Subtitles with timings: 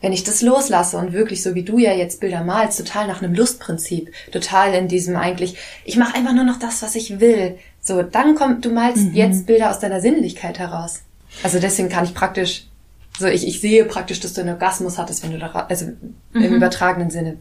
[0.00, 3.22] wenn ich das loslasse und wirklich so wie du ja jetzt Bilder malst, total nach
[3.22, 7.58] einem Lustprinzip, total in diesem eigentlich, ich mache einfach nur noch das, was ich will.
[7.80, 9.14] So, dann kommt, du malst mhm.
[9.14, 11.02] jetzt Bilder aus deiner Sinnlichkeit heraus.
[11.42, 12.66] Also deswegen kann ich praktisch,
[13.18, 16.14] so ich, ich sehe praktisch, dass du einen Orgasmus hattest, wenn du da, also mhm.
[16.32, 17.38] im übertragenen Sinne,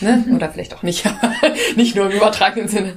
[0.00, 0.24] ne?
[0.26, 0.34] Mhm.
[0.34, 1.04] Oder vielleicht auch nicht,
[1.76, 2.96] nicht nur im übertragenen Sinne.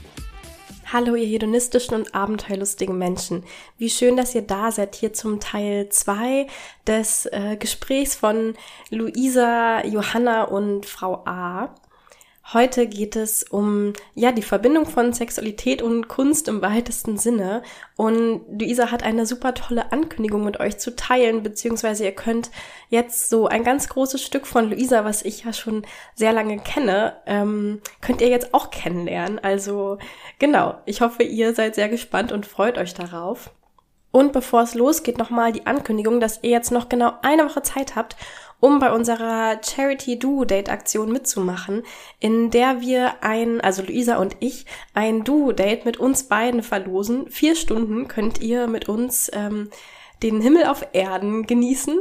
[0.93, 3.45] Hallo, ihr hedonistischen und abenteuerlustigen Menschen.
[3.77, 6.47] Wie schön, dass ihr da seid hier zum Teil 2
[6.85, 8.55] des äh, Gesprächs von
[8.89, 11.73] Luisa, Johanna und Frau A.
[12.53, 17.63] Heute geht es um ja die Verbindung von Sexualität und Kunst im weitesten Sinne.
[17.95, 22.51] Und Luisa hat eine super tolle Ankündigung mit euch zu teilen, beziehungsweise ihr könnt
[22.89, 27.15] jetzt so ein ganz großes Stück von Luisa, was ich ja schon sehr lange kenne,
[27.25, 29.39] ähm, könnt ihr jetzt auch kennenlernen.
[29.39, 29.97] Also
[30.37, 33.51] genau, ich hoffe, ihr seid sehr gespannt und freut euch darauf.
[34.11, 37.95] Und bevor es losgeht, nochmal die Ankündigung, dass ihr jetzt noch genau eine Woche Zeit
[37.95, 38.17] habt,
[38.61, 41.83] um bei unserer Charity Duo Date Aktion mitzumachen,
[42.21, 47.29] in der wir ein, also Luisa und ich, ein Duo Date mit uns beiden verlosen.
[47.29, 49.69] Vier Stunden könnt ihr mit uns ähm,
[50.23, 51.99] den Himmel auf Erden genießen.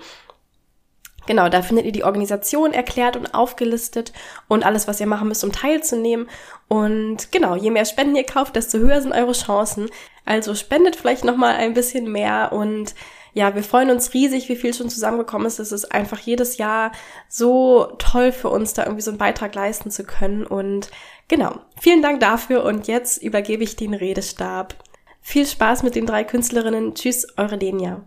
[1.28, 4.14] Genau, da findet ihr die Organisation erklärt und aufgelistet
[4.48, 6.30] und alles, was ihr machen müsst, um teilzunehmen.
[6.68, 9.90] Und genau, je mehr Spenden ihr kauft, desto höher sind eure Chancen.
[10.26, 12.96] Also spendet vielleicht nochmal ein bisschen mehr und
[13.34, 15.60] ja, wir freuen uns riesig, wie viel schon zusammengekommen ist.
[15.60, 16.94] Es ist einfach jedes Jahr
[17.28, 20.48] so toll für uns, da irgendwie so einen Beitrag leisten zu können.
[20.48, 20.90] Und
[21.28, 24.76] genau, vielen Dank dafür und jetzt übergebe ich den Redestab.
[25.22, 26.96] Viel Spaß mit den drei Künstlerinnen.
[26.96, 28.06] Tschüss, eure Lenia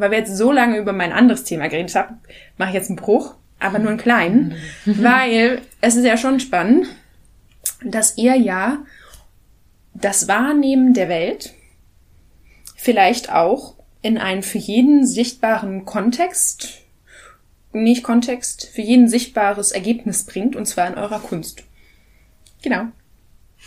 [0.00, 2.18] weil wir jetzt so lange über mein anderes Thema geredet haben,
[2.56, 4.54] mache ich jetzt einen Bruch, aber nur einen kleinen,
[4.84, 6.86] weil es ist ja schon spannend,
[7.82, 8.78] dass ihr ja
[9.94, 11.54] das Wahrnehmen der Welt
[12.76, 16.82] vielleicht auch in einen für jeden sichtbaren Kontext,
[17.72, 21.64] nicht Kontext, für jeden sichtbares Ergebnis bringt, und zwar in eurer Kunst.
[22.62, 22.86] Genau.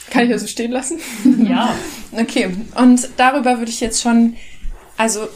[0.09, 0.99] Kann ich das so stehen lassen?
[1.47, 1.75] Ja.
[2.13, 2.49] okay.
[2.75, 4.35] Und darüber würde ich jetzt schon,
[4.97, 5.27] also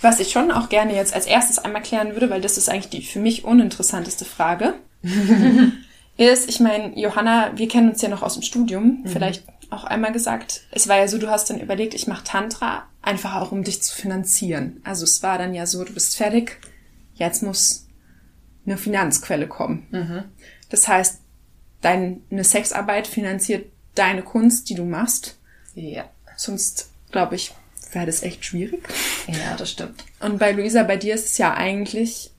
[0.00, 2.88] was ich schon auch gerne jetzt als erstes einmal klären würde, weil das ist eigentlich
[2.88, 4.74] die für mich uninteressanteste Frage,
[6.16, 9.08] ist, ich meine, Johanna, wir kennen uns ja noch aus dem Studium, mhm.
[9.08, 12.84] vielleicht auch einmal gesagt, es war ja so, du hast dann überlegt, ich mache Tantra,
[13.02, 14.80] einfach auch um dich zu finanzieren.
[14.84, 16.58] Also es war dann ja so, du bist fertig,
[17.14, 17.86] jetzt muss
[18.66, 19.86] eine Finanzquelle kommen.
[19.90, 20.24] Mhm.
[20.70, 21.20] Das heißt,
[21.80, 25.38] deine Sexarbeit finanziert deine Kunst, die du machst.
[25.74, 26.04] Ja.
[26.36, 27.52] Sonst, glaube ich,
[27.92, 28.82] wäre das echt schwierig.
[29.26, 30.04] Ja, das stimmt.
[30.20, 32.30] Und bei Luisa, bei dir ist es ja eigentlich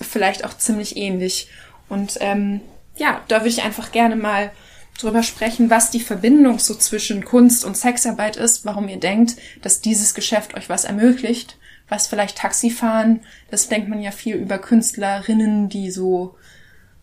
[0.00, 1.48] vielleicht auch ziemlich ähnlich.
[1.88, 2.60] Und ähm,
[2.96, 4.50] ja, da würde ich einfach gerne mal
[4.98, 9.80] drüber sprechen, was die Verbindung so zwischen Kunst und Sexarbeit ist, warum ihr denkt, dass
[9.80, 13.20] dieses Geschäft euch was ermöglicht, was vielleicht Taxifahren,
[13.50, 16.36] das denkt man ja viel über Künstlerinnen, die so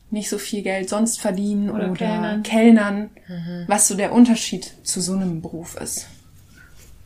[0.09, 3.63] nicht so viel Geld sonst verdienen oder, oder Kellnern, Kellnern mhm.
[3.67, 6.07] was so der Unterschied zu so einem Beruf ist.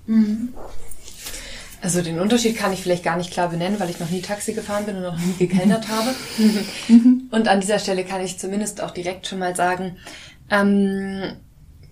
[0.08, 0.50] Mhm.
[1.82, 4.54] Also den Unterschied kann ich vielleicht gar nicht klar benennen, weil ich noch nie Taxi
[4.54, 6.10] gefahren bin und noch nie gekellnert habe.
[7.32, 9.98] und an dieser Stelle kann ich zumindest auch direkt schon mal sagen,
[10.50, 11.34] ähm,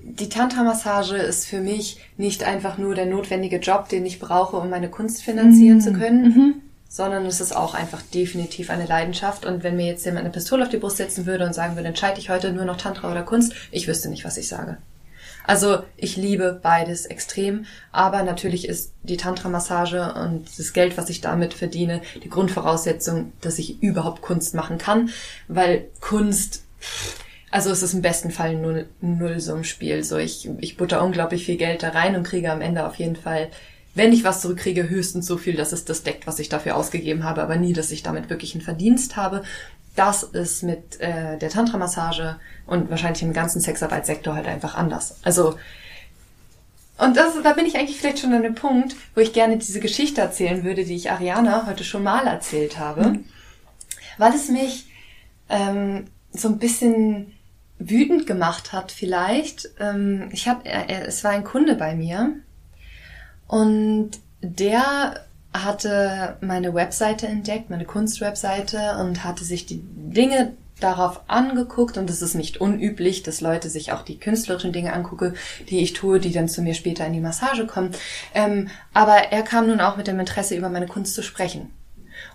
[0.01, 4.69] die Tantra-Massage ist für mich nicht einfach nur der notwendige Job, den ich brauche, um
[4.69, 5.81] meine Kunst finanzieren mhm.
[5.81, 6.53] zu können, mhm.
[6.87, 9.45] sondern es ist auch einfach definitiv eine Leidenschaft.
[9.45, 11.87] Und wenn mir jetzt jemand eine Pistole auf die Brust setzen würde und sagen würde,
[11.87, 14.77] entscheide ich heute nur noch Tantra oder Kunst, ich wüsste nicht, was ich sage.
[15.47, 21.21] Also ich liebe beides extrem, aber natürlich ist die Tantra-Massage und das Geld, was ich
[21.21, 25.09] damit verdiene, die Grundvoraussetzung, dass ich überhaupt Kunst machen kann,
[25.47, 26.63] weil Kunst,
[27.51, 30.03] also es ist im besten Fall ein Nullsummspiel.
[30.03, 33.15] So ich, ich butter unglaublich viel Geld da rein und kriege am Ende auf jeden
[33.15, 33.49] Fall
[33.95, 37.23] wenn ich was zurückkriege, höchstens so viel, dass es das deckt, was ich dafür ausgegeben
[37.23, 39.43] habe, aber nie, dass ich damit wirklich einen Verdienst habe.
[39.95, 45.17] Das ist mit äh, der Tantra-Massage und wahrscheinlich im ganzen Sexarbeitssektor halt einfach anders.
[45.23, 45.55] Also
[46.97, 49.81] und das, da bin ich eigentlich vielleicht schon an dem Punkt, wo ich gerne diese
[49.81, 53.25] Geschichte erzählen würde, die ich Ariana heute schon mal erzählt habe, mhm.
[54.17, 54.87] weil es mich
[55.49, 57.33] ähm, so ein bisschen
[57.79, 59.71] wütend gemacht hat vielleicht.
[59.79, 62.33] Ähm, ich habe, es war ein Kunde bei mir
[63.47, 64.11] und
[64.41, 65.24] der
[65.63, 72.21] hatte meine Webseite entdeckt, meine Kunstwebseite und hatte sich die Dinge darauf angeguckt und es
[72.21, 75.33] ist nicht unüblich, dass Leute sich auch die künstlerischen Dinge angucke,
[75.69, 77.91] die ich tue, die dann zu mir später in die Massage kommen.
[78.33, 81.71] Ähm, aber er kam nun auch mit dem Interesse, über meine Kunst zu sprechen.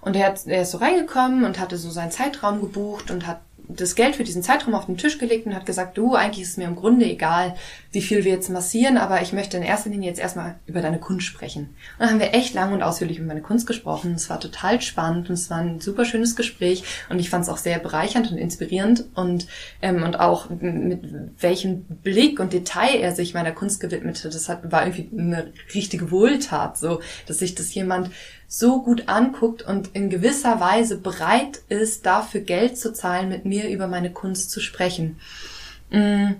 [0.00, 3.40] Und er, hat, er ist so reingekommen und hatte so seinen Zeitraum gebucht und hat
[3.76, 6.50] das Geld für diesen Zeitraum auf den Tisch gelegt und hat gesagt, du, eigentlich ist
[6.50, 7.54] es mir im Grunde egal,
[7.92, 10.98] wie viel wir jetzt massieren, aber ich möchte in erster Linie jetzt erstmal über deine
[10.98, 11.62] Kunst sprechen.
[11.62, 14.14] Und dann haben wir echt lang und ausführlich über meine Kunst gesprochen.
[14.14, 17.50] Es war total spannend und es war ein super schönes Gespräch und ich fand es
[17.50, 19.46] auch sehr bereichernd und inspirierend und,
[19.82, 21.02] ähm, und auch mit
[21.40, 24.34] welchem Blick und Detail er sich meiner Kunst gewidmet hat.
[24.34, 28.10] Das hat, war irgendwie eine richtige Wohltat, so, dass sich das jemand
[28.52, 33.68] so gut anguckt und in gewisser Weise bereit ist, dafür Geld zu zahlen, mit mir
[33.68, 35.20] über meine Kunst zu sprechen.
[35.90, 36.32] Mm,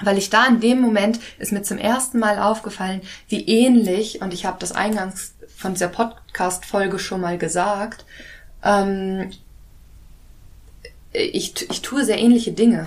[0.00, 4.32] weil ich da in dem Moment ist mir zum ersten Mal aufgefallen, wie ähnlich, und
[4.32, 8.04] ich habe das eingangs von dieser Podcast-Folge schon mal gesagt,
[8.62, 9.30] ähm,
[11.12, 12.84] ich, ich tue sehr ähnliche Dinge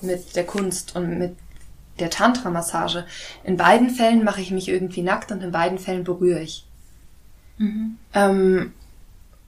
[0.00, 1.36] mit der Kunst und mit
[2.00, 3.04] der Tantra-Massage.
[3.44, 6.65] In beiden Fällen mache ich mich irgendwie nackt und in beiden Fällen berühre ich.
[7.58, 7.96] Mhm.
[8.14, 8.72] Ähm,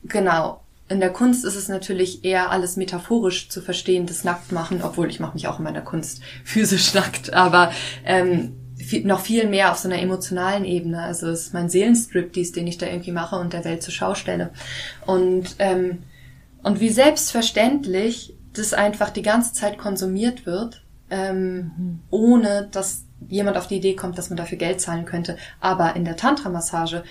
[0.04, 0.60] genau.
[0.88, 5.20] In der Kunst ist es natürlich eher alles metaphorisch zu verstehen, das Nacktmachen, obwohl ich
[5.20, 7.72] mache mich auch in meiner Kunst physisch nackt, aber
[8.04, 11.02] ähm, viel, noch viel mehr auf so einer emotionalen Ebene.
[11.02, 14.14] Also es ist mein Seelenstriptease, den ich da irgendwie mache und der Welt zur Schau
[14.14, 14.50] stelle.
[15.04, 16.04] Und, ähm,
[16.62, 22.00] und wie selbstverständlich das einfach die ganze Zeit konsumiert wird, ähm, mhm.
[22.10, 25.36] ohne dass jemand auf die Idee kommt, dass man dafür Geld zahlen könnte.
[25.60, 27.02] Aber in der Tantra-Massage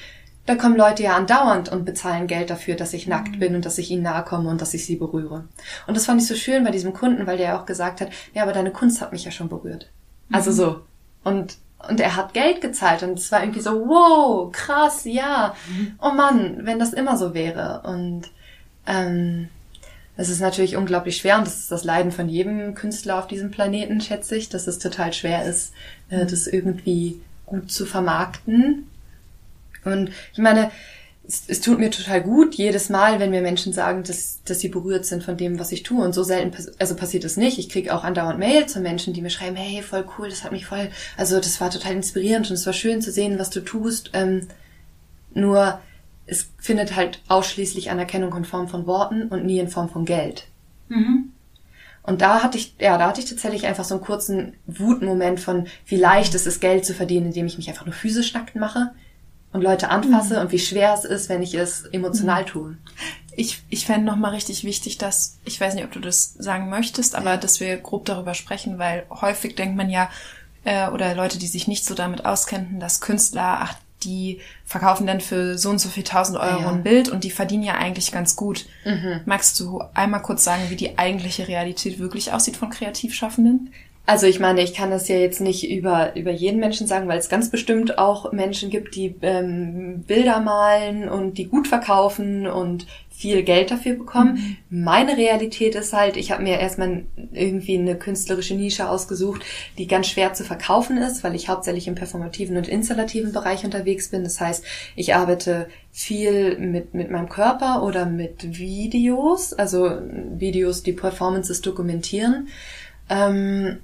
[0.48, 3.40] da kommen Leute ja andauernd und bezahlen Geld dafür, dass ich nackt mhm.
[3.40, 5.44] bin und dass ich ihnen nahe komme und dass ich sie berühre.
[5.86, 8.10] Und das fand ich so schön bei diesem Kunden, weil der ja auch gesagt hat,
[8.34, 9.92] ja, aber deine Kunst hat mich ja schon berührt.
[10.32, 10.56] Also mhm.
[10.56, 10.82] so.
[11.26, 11.58] Und,
[11.90, 15.54] und er hat Geld gezahlt und es war irgendwie so, wow, krass, ja.
[15.68, 15.96] Mhm.
[16.02, 17.82] Oh Mann, wenn das immer so wäre.
[17.84, 18.24] Und
[18.88, 19.50] ähm,
[20.16, 23.52] es ist natürlich unglaublich schwer und das ist das Leiden von jedem Künstler auf diesem
[23.52, 25.74] Planeten, schätze ich, dass es total schwer ist,
[26.10, 28.88] äh, das irgendwie gut zu vermarkten
[29.92, 30.72] und ich meine,
[31.28, 34.70] es, es tut mir total gut, jedes Mal, wenn mir Menschen sagen, dass, dass sie
[34.70, 36.04] berührt sind von dem, was ich tue.
[36.04, 37.60] Und so selten, also passiert es nicht.
[37.60, 40.52] Ich kriege auch andauernd Mails von Menschen, die mir schreiben, hey, voll cool, das hat
[40.52, 43.60] mich voll, also das war total inspirierend und es war schön zu sehen, was du
[43.60, 44.12] tust.
[44.14, 44.48] Ähm,
[45.34, 45.80] nur
[46.26, 50.46] es findet halt ausschließlich Anerkennung in Form von Worten und nie in Form von Geld.
[50.88, 51.32] Mhm.
[52.04, 55.68] Und da hatte ich, ja, da hatte ich tatsächlich einfach so einen kurzen Wutmoment von,
[55.86, 58.92] wie leicht es ist, Geld zu verdienen, indem ich mich einfach nur physisch nackt mache
[59.54, 60.42] und Leute anfasse mhm.
[60.42, 62.48] und wie schwer es ist, wenn ich es emotional mhm.
[62.48, 62.78] tue.
[63.36, 67.16] Ich, ich fände nochmal richtig wichtig, dass, ich weiß nicht, ob du das sagen möchtest,
[67.16, 67.38] aber ja.
[67.38, 70.10] dass wir grob darüber sprechen, weil häufig denkt man ja,
[70.64, 75.22] äh, oder Leute, die sich nicht so damit auskennen, dass Künstler, ach, die verkaufen dann
[75.22, 76.70] für so und so viel tausend Euro ja.
[76.70, 78.66] ein Bild und die verdienen ja eigentlich ganz gut.
[78.86, 79.22] Mhm.
[79.26, 83.74] Magst du einmal kurz sagen, wie die eigentliche Realität wirklich aussieht von Kreativschaffenden?
[84.10, 87.20] Also ich meine, ich kann das ja jetzt nicht über, über jeden Menschen sagen, weil
[87.20, 92.88] es ganz bestimmt auch Menschen gibt, die ähm, Bilder malen und die gut verkaufen und
[93.10, 94.58] viel Geld dafür bekommen.
[94.70, 94.84] Mhm.
[94.86, 99.42] Meine Realität ist halt, ich habe mir erstmal irgendwie eine künstlerische Nische ausgesucht,
[99.78, 104.10] die ganz schwer zu verkaufen ist, weil ich hauptsächlich im performativen und installativen Bereich unterwegs
[104.10, 104.24] bin.
[104.24, 104.64] Das heißt,
[104.96, 109.98] ich arbeite viel mit, mit meinem Körper oder mit Videos, also
[110.38, 112.48] Videos, die Performances dokumentieren.
[113.10, 113.80] Ähm,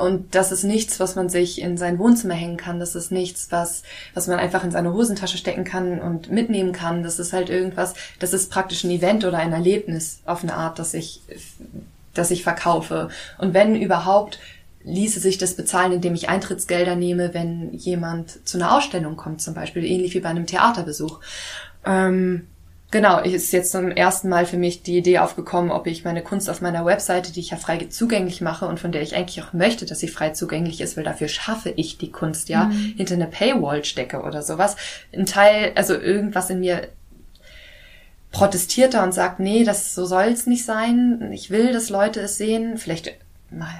[0.00, 2.80] und das ist nichts, was man sich in sein Wohnzimmer hängen kann.
[2.80, 3.82] Das ist nichts, was,
[4.14, 7.02] was man einfach in seine Hosentasche stecken kann und mitnehmen kann.
[7.02, 10.78] Das ist halt irgendwas, das ist praktisch ein Event oder ein Erlebnis auf eine Art,
[10.78, 11.22] das ich,
[12.14, 13.08] das ich verkaufe.
[13.38, 14.38] Und wenn überhaupt,
[14.82, 19.54] ließe sich das bezahlen, indem ich Eintrittsgelder nehme, wenn jemand zu einer Ausstellung kommt, zum
[19.54, 21.20] Beispiel, ähnlich wie bei einem Theaterbesuch.
[21.84, 22.46] Ähm,
[22.92, 26.48] Genau, ist jetzt zum ersten Mal für mich die Idee aufgekommen, ob ich meine Kunst
[26.48, 29.52] auf meiner Webseite, die ich ja frei zugänglich mache und von der ich eigentlich auch
[29.52, 32.94] möchte, dass sie frei zugänglich ist, weil dafür schaffe ich die Kunst, ja, mhm.
[32.96, 34.76] hinter eine Paywall stecke oder sowas.
[35.12, 36.86] Ein Teil, also irgendwas in mir
[38.30, 41.30] protestiert da und sagt, nee, das so soll es nicht sein.
[41.32, 42.78] Ich will, dass Leute es sehen.
[42.78, 43.14] Vielleicht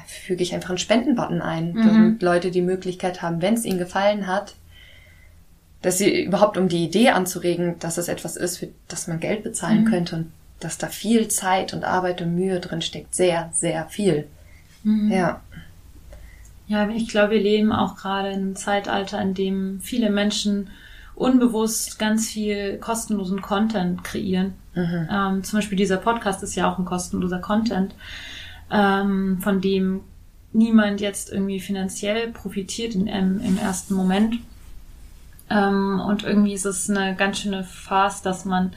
[0.06, 1.86] füge ich einfach einen Spendenbutton ein, mhm.
[1.86, 4.54] damit Leute die Möglichkeit haben, wenn es ihnen gefallen hat,
[5.87, 9.45] dass sie überhaupt um die Idee anzuregen, dass es etwas ist, für das man Geld
[9.45, 9.88] bezahlen mhm.
[9.88, 13.14] könnte und dass da viel Zeit und Arbeit und Mühe drin steckt.
[13.14, 14.26] Sehr, sehr viel.
[14.83, 15.12] Mhm.
[15.12, 15.43] Ja.
[16.66, 20.71] Ja, ich glaube, wir leben auch gerade in einem Zeitalter, in dem viele Menschen
[21.14, 24.55] unbewusst ganz viel kostenlosen Content kreieren.
[24.75, 25.09] Mhm.
[25.09, 27.95] Ähm, zum Beispiel dieser Podcast ist ja auch ein kostenloser Content,
[28.73, 30.00] ähm, von dem
[30.52, 34.40] niemand jetzt irgendwie finanziell profitiert in, im, im ersten Moment.
[35.50, 38.72] Ähm, und irgendwie ist es eine ganz schöne Farce, dass man,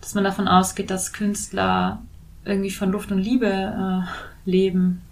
[0.00, 2.02] dass man davon ausgeht, dass Künstler
[2.44, 5.02] irgendwie von Luft und Liebe äh, leben.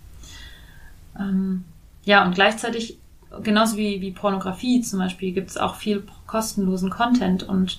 [1.18, 1.64] Ähm,
[2.04, 2.98] ja, und gleichzeitig,
[3.42, 7.78] genauso wie, wie Pornografie zum Beispiel, gibt es auch viel kostenlosen Content und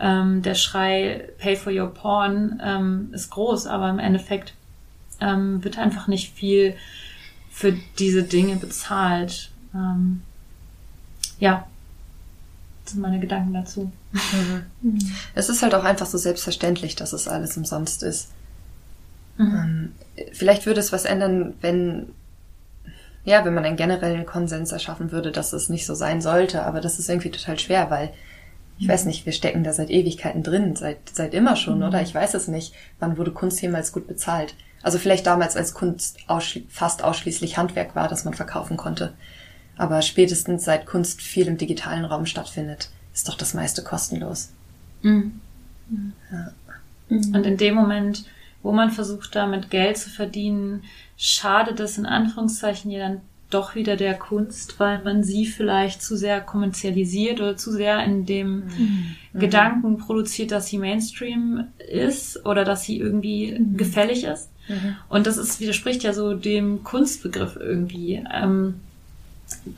[0.00, 4.54] ähm, der Schrei Pay for your porn ähm, ist groß, aber im Endeffekt
[5.20, 6.74] ähm, wird einfach nicht viel
[7.50, 9.50] für diese Dinge bezahlt.
[9.74, 10.22] Ähm,
[11.38, 11.66] ja,
[12.92, 13.90] sind meine Gedanken dazu.
[14.82, 14.98] Mhm.
[15.34, 18.28] Es ist halt auch einfach so selbstverständlich, dass es alles umsonst ist.
[19.38, 19.92] Mhm.
[20.16, 22.10] Ähm, vielleicht würde es was ändern, wenn,
[23.24, 26.80] ja, wenn man einen generellen Konsens erschaffen würde, dass es nicht so sein sollte, aber
[26.80, 28.12] das ist irgendwie total schwer, weil
[28.78, 31.84] ich weiß nicht, wir stecken da seit Ewigkeiten drin, seit, seit immer schon, Mhm.
[31.84, 32.02] oder?
[32.02, 32.74] Ich weiß es nicht.
[32.98, 34.54] Wann wurde Kunst jemals gut bezahlt?
[34.82, 39.12] Also vielleicht damals, als Kunst ausschli fast ausschließlich Handwerk war, das man verkaufen konnte.
[39.76, 44.50] Aber spätestens seit Kunst viel im digitalen Raum stattfindet, ist doch das meiste kostenlos.
[45.02, 45.40] Mhm.
[46.30, 46.52] Ja.
[47.08, 48.24] Und in dem Moment,
[48.62, 50.84] wo man versucht, damit Geld zu verdienen,
[51.16, 56.16] schadet es in Anführungszeichen ja dann doch wieder der Kunst, weil man sie vielleicht zu
[56.16, 58.62] sehr kommerzialisiert oder zu sehr in dem
[59.34, 64.48] Gedanken produziert, dass sie Mainstream ist oder dass sie irgendwie gefällig ist.
[65.10, 68.24] Und das ist, widerspricht ja so dem Kunstbegriff irgendwie.
[68.32, 68.80] Ähm,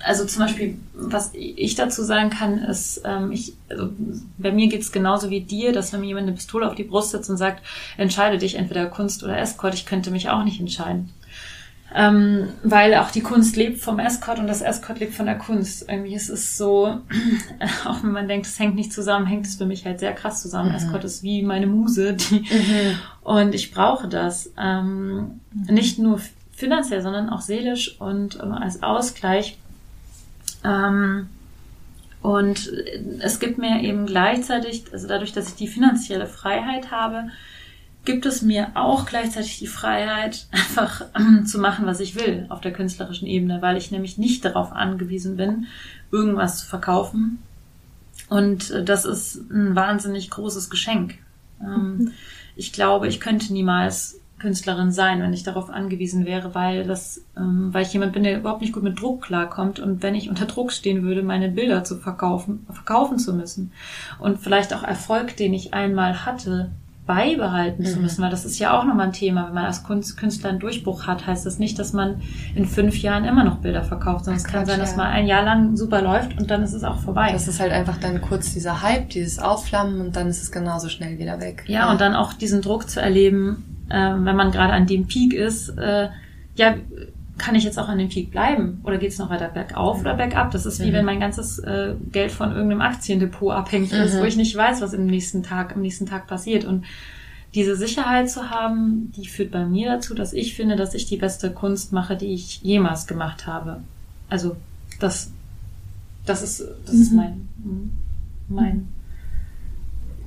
[0.01, 3.91] also zum Beispiel, was ich dazu sagen kann, ist, ähm, ich, also
[4.39, 7.11] bei mir geht's genauso wie dir, dass wenn mir jemand eine Pistole auf die Brust
[7.11, 7.63] setzt und sagt,
[7.97, 11.11] entscheide dich entweder Kunst oder Escort, ich könnte mich auch nicht entscheiden.
[11.97, 15.89] Ähm, weil auch die Kunst lebt vom Escort und das Escort lebt von der Kunst.
[15.89, 16.99] Irgendwie ist es so,
[17.85, 20.43] auch wenn man denkt, es hängt nicht zusammen, hängt es für mich halt sehr krass
[20.43, 20.71] zusammen.
[20.71, 20.77] Mhm.
[20.77, 22.45] Escort ist wie meine Muse, die,
[23.23, 24.51] und ich brauche das.
[24.59, 29.59] Ähm, Nicht nur finanziell, sondern auch seelisch und ähm, als Ausgleich.
[30.65, 31.29] Ähm,
[32.23, 32.73] und
[33.21, 37.29] es gibt mir eben gleichzeitig, also dadurch, dass ich die finanzielle Freiheit habe,
[38.05, 42.61] gibt es mir auch gleichzeitig die Freiheit, einfach ähm, zu machen, was ich will auf
[42.61, 45.67] der künstlerischen Ebene, weil ich nämlich nicht darauf angewiesen bin,
[46.11, 47.43] irgendwas zu verkaufen.
[48.29, 51.19] Und äh, das ist ein wahnsinnig großes Geschenk.
[51.61, 52.13] Ähm,
[52.57, 57.73] ich glaube, ich könnte niemals Künstlerin sein, wenn ich darauf angewiesen wäre, weil das, ähm,
[57.73, 60.45] weil ich jemand bin, der überhaupt nicht gut mit Druck klarkommt und wenn ich unter
[60.45, 63.73] Druck stehen würde, meine Bilder zu verkaufen, verkaufen zu müssen
[64.19, 66.73] und vielleicht auch Erfolg, den ich einmal hatte,
[67.07, 69.47] beibehalten zu müssen, weil das ist ja auch nochmal ein Thema.
[69.47, 72.21] Wenn man als Kunst, Künstler einen Durchbruch hat, heißt das nicht, dass man
[72.55, 74.97] in fünf Jahren immer noch Bilder verkauft, sondern es kann sein, dass ja.
[74.99, 77.31] mal ein Jahr lang super läuft und dann ist es auch vorbei.
[77.33, 80.89] Das ist halt einfach dann kurz dieser Hype, dieses Aufflammen und dann ist es genauso
[80.91, 81.65] schnell wieder weg.
[81.67, 85.33] Ja, und dann auch diesen Druck zu erleben, äh, wenn man gerade an dem Peak
[85.33, 86.09] ist, äh,
[86.57, 86.77] ja,
[87.37, 88.81] kann ich jetzt auch an dem Peak bleiben?
[88.85, 90.53] Oder geht es noch weiter bergauf oder bergab?
[90.53, 90.93] Das ist wie Mhm.
[90.93, 94.21] wenn mein ganzes äh, Geld von irgendeinem Aktiendepot abhängig ist, Mhm.
[94.21, 96.65] wo ich nicht weiß, was im nächsten Tag, am nächsten Tag passiert.
[96.65, 96.85] Und
[97.55, 101.17] diese Sicherheit zu haben, die führt bei mir dazu, dass ich finde, dass ich die
[101.17, 103.81] beste Kunst mache, die ich jemals gemacht habe.
[104.29, 104.57] Also
[105.01, 105.31] das,
[106.27, 107.49] das ist, das ist mein,
[108.49, 108.89] mein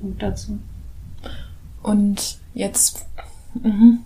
[0.00, 0.58] Punkt dazu.
[1.82, 3.06] Und jetzt,
[3.54, 4.00] mhm.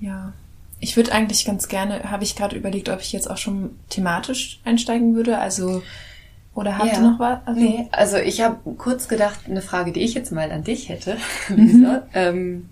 [0.00, 0.32] ja,
[0.78, 4.60] ich würde eigentlich ganz gerne, habe ich gerade überlegt, ob ich jetzt auch schon thematisch
[4.64, 5.82] einsteigen würde, also,
[6.54, 7.00] oder habt ihr Ja.
[7.00, 7.38] noch was?
[7.46, 10.88] Also, Nee, also ich habe kurz gedacht, eine Frage, die ich jetzt mal an dich
[10.88, 11.16] hätte,
[11.48, 12.02] Lisa.
[12.14, 12.68] Ähm,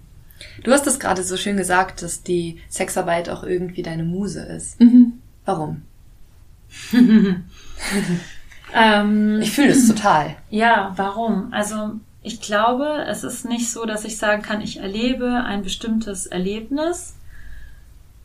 [0.65, 4.81] du hast es gerade so schön gesagt, dass die Sexarbeit auch irgendwie deine Muse ist.
[4.81, 5.15] Mhm.
[5.45, 5.83] Warum?
[8.75, 10.37] Ähm, Ich fühle es total.
[10.51, 11.53] Ja, warum?
[11.53, 11.93] Also
[12.29, 17.17] ich glaube, es ist nicht so, dass ich sagen kann, ich erlebe ein bestimmtes Erlebnis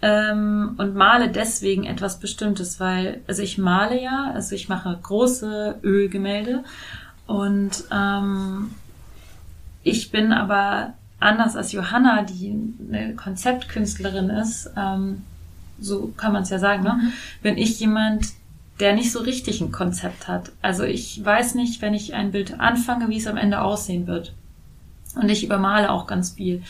[0.01, 5.79] ähm, und male deswegen etwas Bestimmtes, weil, also ich male ja, also ich mache große
[5.83, 6.65] Ölgemälde
[7.27, 8.71] und ähm,
[9.83, 15.21] ich bin aber anders als Johanna, die eine Konzeptkünstlerin ist, ähm,
[15.79, 17.13] so kann man es ja sagen, ne?
[17.41, 18.33] bin ich jemand,
[18.79, 20.51] der nicht so richtig ein Konzept hat.
[20.61, 24.33] Also ich weiß nicht, wenn ich ein Bild anfange, wie es am Ende aussehen wird.
[25.15, 26.63] Und ich übermale auch ganz viel.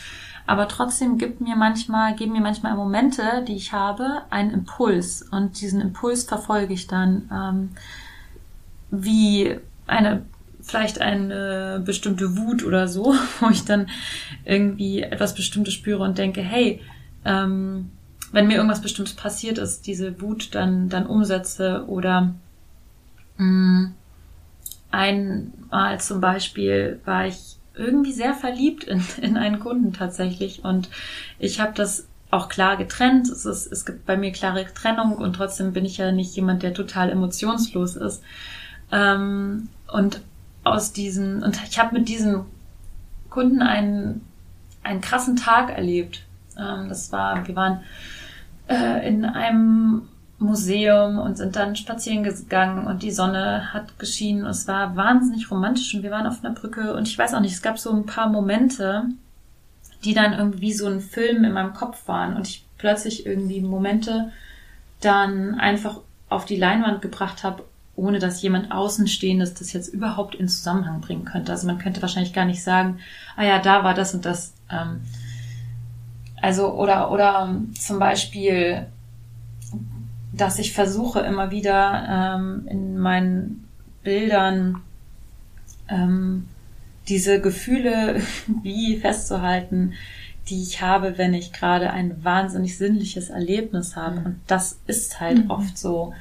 [0.46, 5.22] Aber trotzdem gibt mir manchmal, geben mir manchmal Momente, die ich habe, einen Impuls.
[5.32, 7.70] Und diesen Impuls verfolge ich dann, ähm,
[8.92, 9.58] wie
[9.88, 10.24] eine
[10.62, 13.88] vielleicht eine bestimmte Wut oder so, wo ich dann
[14.46, 16.82] irgendwie etwas Bestimmtes spüre und denke, hey,
[17.26, 17.92] ähm,
[18.34, 22.34] wenn mir irgendwas Bestimmtes passiert ist, diese Wut dann, dann umsetze oder
[23.38, 23.94] mh, mm,
[24.92, 30.90] einmal zum Beispiel war ich irgendwie sehr verliebt in, in einen Kunden tatsächlich und
[31.40, 33.30] ich habe das auch klar getrennt.
[33.30, 36.64] Es, ist, es gibt bei mir klare Trennung und trotzdem bin ich ja nicht jemand,
[36.64, 38.24] der total emotionslos ist.
[38.92, 40.22] Ähm, und
[40.64, 42.46] aus diesen, und ich habe mit diesem
[43.30, 44.22] Kunden einen,
[44.82, 46.24] einen krassen Tag erlebt.
[46.58, 47.84] Ähm, das war, wir waren
[48.68, 50.04] äh, in einem
[50.40, 54.46] Museum und sind dann spazieren gegangen und die Sonne hat geschienen.
[54.46, 57.54] Es war wahnsinnig romantisch und wir waren auf einer Brücke und ich weiß auch nicht,
[57.54, 59.06] es gab so ein paar Momente,
[60.04, 64.32] die dann irgendwie so ein Film in meinem Kopf waren und ich plötzlich irgendwie Momente
[65.00, 67.64] dann einfach auf die Leinwand gebracht habe,
[67.96, 71.52] ohne dass jemand Außenstehendes das jetzt überhaupt in Zusammenhang bringen könnte.
[71.52, 73.00] Also man könnte wahrscheinlich gar nicht sagen,
[73.38, 74.54] ah ja, da war das und das.
[74.70, 75.02] Ähm,
[76.44, 78.88] also oder oder ähm, zum Beispiel,
[80.34, 83.70] dass ich versuche immer wieder ähm, in meinen
[84.04, 84.82] Bildern
[85.88, 86.50] ähm,
[87.08, 88.22] diese Gefühle
[88.62, 89.94] wie festzuhalten,
[90.50, 94.20] die ich habe, wenn ich gerade ein wahnsinnig sinnliches Erlebnis habe.
[94.20, 94.26] Mhm.
[94.26, 95.50] Und das ist halt mhm.
[95.50, 96.14] oft so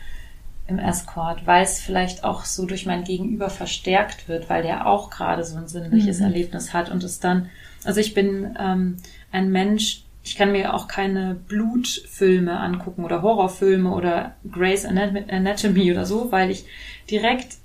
[0.69, 5.11] im Escort, weil es vielleicht auch so durch mein Gegenüber verstärkt wird, weil der auch
[5.11, 6.27] gerade so ein sinnliches mhm.
[6.27, 7.51] Erlebnis hat und es dann,
[7.83, 8.99] also ich bin ähm,
[9.33, 16.07] ein Mensch, ich kann mir auch keine Blutfilme angucken oder Horrorfilme oder Grey's Anatomy oder
[16.07, 16.65] so, weil ich
[17.11, 17.57] direkt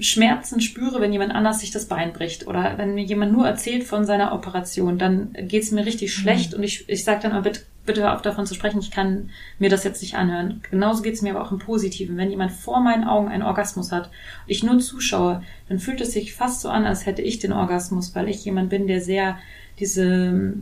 [0.00, 3.84] Schmerzen spüre, wenn jemand anders sich das Bein bricht oder wenn mir jemand nur erzählt
[3.84, 6.20] von seiner Operation, dann geht's mir richtig mhm.
[6.20, 8.90] schlecht und ich, ich sage dann aber bitte, bitte hör auf davon zu sprechen, ich
[8.90, 9.28] kann
[9.58, 10.62] mir das jetzt nicht anhören.
[10.70, 12.16] Genauso geht's mir aber auch im Positiven.
[12.16, 14.10] Wenn jemand vor meinen Augen einen Orgasmus hat,
[14.46, 18.14] ich nur zuschaue, dann fühlt es sich fast so an, als hätte ich den Orgasmus,
[18.14, 19.38] weil ich jemand bin, der sehr
[19.78, 20.54] diese,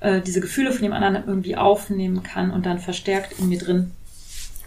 [0.00, 3.92] äh, diese Gefühle von dem anderen irgendwie aufnehmen kann und dann verstärkt in mir drin.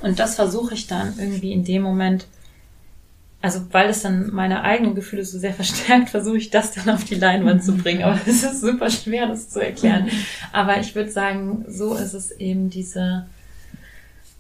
[0.02, 2.26] Und das versuche ich dann irgendwie in dem Moment
[3.42, 7.04] also weil es dann meine eigenen Gefühle so sehr verstärkt, versuche ich das dann auf
[7.04, 8.04] die Leinwand zu bringen.
[8.04, 10.10] Aber es ist super schwer, das zu erklären.
[10.52, 13.28] Aber ich würde sagen, so ist es eben diese,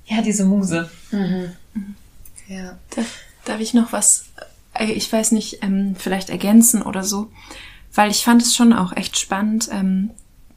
[0.05, 0.89] ja, diese Muse.
[1.11, 1.53] Mhm.
[2.47, 2.77] Ja.
[2.95, 4.25] Darf, darf ich noch was,
[4.73, 7.31] äh, ich weiß nicht, ähm, vielleicht ergänzen oder so?
[7.93, 9.69] Weil ich fand es schon auch echt spannend.
[9.71, 10.11] Ähm,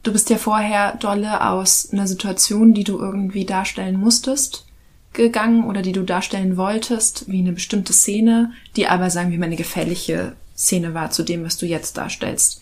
[0.05, 4.67] du bist ja vorher dolle aus einer Situation, die du irgendwie darstellen musstest
[5.13, 9.47] gegangen oder die du darstellen wolltest, wie eine bestimmte Szene, die aber, sagen wir mal,
[9.47, 12.61] eine gefährliche Szene war zu dem, was du jetzt darstellst.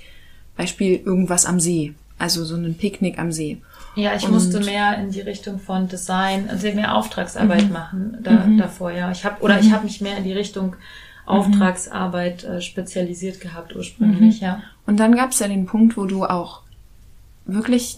[0.57, 3.59] Beispiel irgendwas am See, also so ein Picknick am See.
[3.97, 7.73] Ja, ich und musste mehr in die Richtung von Design, also mehr Auftragsarbeit mhm.
[7.73, 8.59] machen da, mhm.
[8.59, 9.11] davor, ja.
[9.11, 9.61] Ich habe oder mhm.
[9.67, 10.77] ich habe mich mehr in die Richtung
[11.25, 14.47] Auftragsarbeit äh, spezialisiert gehabt ursprünglich, mhm.
[14.47, 14.63] ja.
[14.87, 16.62] Und dann gab es ja den Punkt, wo du auch
[17.45, 17.97] wirklich,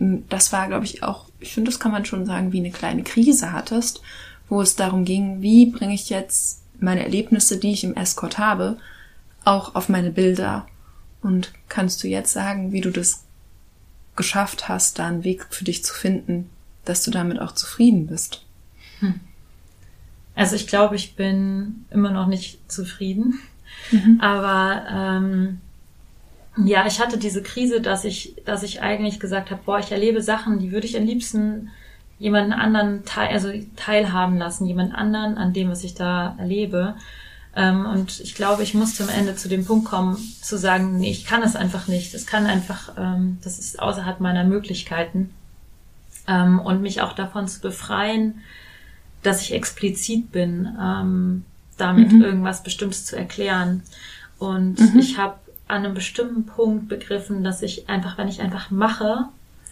[0.00, 3.02] das war, glaube ich, auch ich finde, das kann man schon sagen, wie eine kleine
[3.02, 4.02] Krise hattest,
[4.48, 8.78] wo es darum ging, wie bringe ich jetzt meine Erlebnisse, die ich im Escort habe,
[9.44, 10.66] auch auf meine Bilder.
[11.22, 13.24] Und kannst du jetzt sagen, wie du das
[14.16, 16.48] geschafft hast, da einen Weg für dich zu finden,
[16.84, 18.44] dass du damit auch zufrieden bist?
[19.00, 19.20] Hm.
[20.34, 23.40] Also ich glaube, ich bin immer noch nicht zufrieden.
[23.90, 24.20] Mhm.
[24.20, 25.60] Aber ähm,
[26.56, 30.22] ja, ich hatte diese Krise, dass ich, dass ich eigentlich gesagt habe, boah, ich erlebe
[30.22, 31.70] Sachen, die würde ich am liebsten
[32.18, 36.94] jemanden anderen teil, also teilhaben lassen, jemand anderen an dem, was ich da erlebe.
[37.56, 41.10] Ähm, und ich glaube, ich muss zum Ende zu dem Punkt kommen, zu sagen, nee,
[41.10, 42.14] ich kann es einfach nicht.
[42.14, 45.30] Es kann einfach, ähm, das ist außerhalb meiner Möglichkeiten.
[46.28, 48.40] Ähm, und mich auch davon zu befreien,
[49.22, 50.66] dass ich explizit bin,
[51.76, 52.22] damit mhm.
[52.22, 53.82] irgendwas Bestimmtes zu erklären.
[54.38, 54.98] Und mhm.
[54.98, 55.34] ich habe
[55.70, 59.26] an einem bestimmten Punkt begriffen, dass ich einfach, wenn ich einfach mache,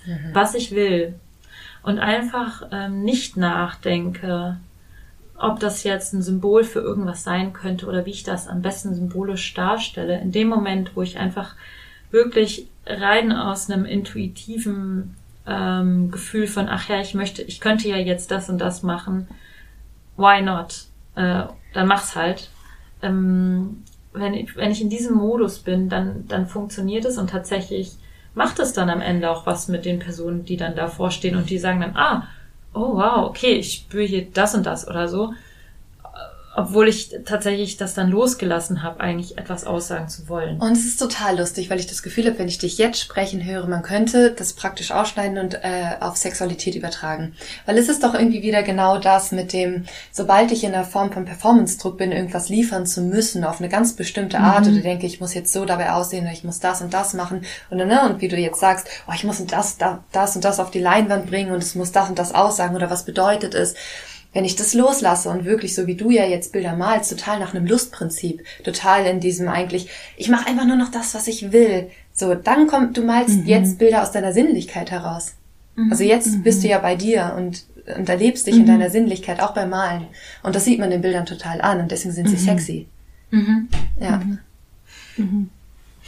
[0.07, 0.31] mhm.
[0.33, 1.15] was ich will
[1.83, 4.59] und einfach ähm, nicht nachdenke,
[5.37, 8.95] ob das jetzt ein Symbol für irgendwas sein könnte oder wie ich das am besten
[8.95, 10.21] symbolisch darstelle.
[10.21, 11.55] In dem Moment, wo ich einfach
[12.11, 15.15] wirklich rein aus einem intuitiven
[15.47, 19.29] ähm, Gefühl von, ach ja, ich möchte, ich könnte ja jetzt das und das machen,
[20.17, 20.87] why not?
[21.15, 22.51] Äh, dann mach's halt.
[23.03, 27.93] Ähm, wenn ich, wenn ich in diesem Modus bin, dann, dann funktioniert es und tatsächlich
[28.35, 31.51] macht es dann am Ende auch was mit den Personen, die dann davor stehen und
[31.51, 32.29] die sagen dann, ah,
[32.75, 35.35] oh wow, okay, ich spüre hier das und das oder so.
[36.59, 40.59] Obwohl ich tatsächlich das dann losgelassen habe, eigentlich etwas aussagen zu wollen.
[40.59, 43.45] Und es ist total lustig, weil ich das Gefühl habe, wenn ich dich jetzt sprechen
[43.45, 47.35] höre, man könnte das praktisch ausschneiden und äh, auf Sexualität übertragen.
[47.65, 51.13] Weil es ist doch irgendwie wieder genau das mit dem, sobald ich in der Form
[51.13, 54.73] von Performance-Druck bin, irgendwas liefern zu müssen, auf eine ganz bestimmte Art, mhm.
[54.73, 57.43] oder denke, ich muss jetzt so dabei aussehen, oder ich muss das und das machen,
[57.71, 59.77] und, ne, und wie du jetzt sagst, oh, ich muss das,
[60.11, 62.91] das und das auf die Leinwand bringen, und es muss das und das aussagen, oder
[62.91, 63.77] was bedeutet es,
[64.33, 67.55] wenn ich das loslasse und wirklich so wie du ja jetzt Bilder malst, total nach
[67.55, 71.91] einem Lustprinzip, total in diesem eigentlich, ich mache einfach nur noch das, was ich will.
[72.13, 73.47] So, dann kommt, du malst mhm.
[73.47, 75.35] jetzt Bilder aus deiner Sinnlichkeit heraus.
[75.77, 75.91] Mhm.
[75.91, 76.43] Also jetzt mhm.
[76.43, 77.65] bist du ja bei dir und,
[77.97, 78.67] und erlebst dich in mhm.
[78.67, 80.07] deiner Sinnlichkeit, auch beim Malen.
[80.43, 82.41] Und das sieht man den Bildern total an und deswegen sind sie mhm.
[82.41, 82.87] sexy.
[83.31, 83.69] Mhm.
[84.01, 84.21] Ja.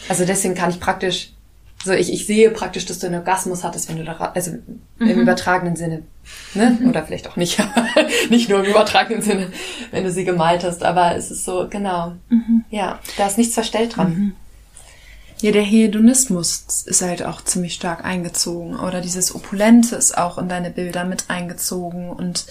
[0.09, 1.33] Also deswegen kann ich praktisch
[1.83, 4.81] so, ich, ich sehe praktisch, dass du einen Orgasmus hattest, wenn du da, also mhm.
[4.99, 6.03] im übertragenen Sinne,
[6.55, 6.77] ne?
[6.79, 6.91] Mhm.
[6.91, 7.59] Oder vielleicht auch nicht,
[8.31, 9.49] nicht nur im übertragenen Sinne,
[9.91, 12.13] wenn du sie gemalt hast, aber es ist so, genau.
[12.29, 12.65] Mhm.
[12.71, 14.15] Ja, da ist nichts verstellt dran.
[14.15, 14.33] Mhm.
[15.41, 18.79] Ja, der Hedonismus ist halt auch ziemlich stark eingezogen.
[18.79, 22.11] Oder dieses Opulente ist auch in deine Bilder mit eingezogen.
[22.11, 22.45] Und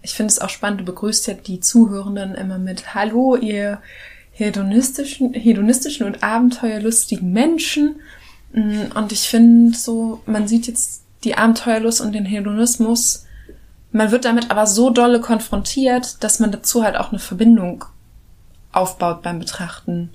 [0.00, 3.82] ich finde es auch spannend, du begrüßt ja die Zuhörenden immer mit Hallo, ihr
[4.30, 7.96] hedonistischen, hedonistischen und abenteuerlustigen Menschen.
[8.54, 13.24] Mm, und ich finde so, man sieht jetzt die Abenteuerlust und den Hedonismus.
[13.90, 17.84] Man wird damit aber so dolle konfrontiert, dass man dazu halt auch eine Verbindung
[18.72, 20.10] aufbaut beim Betrachten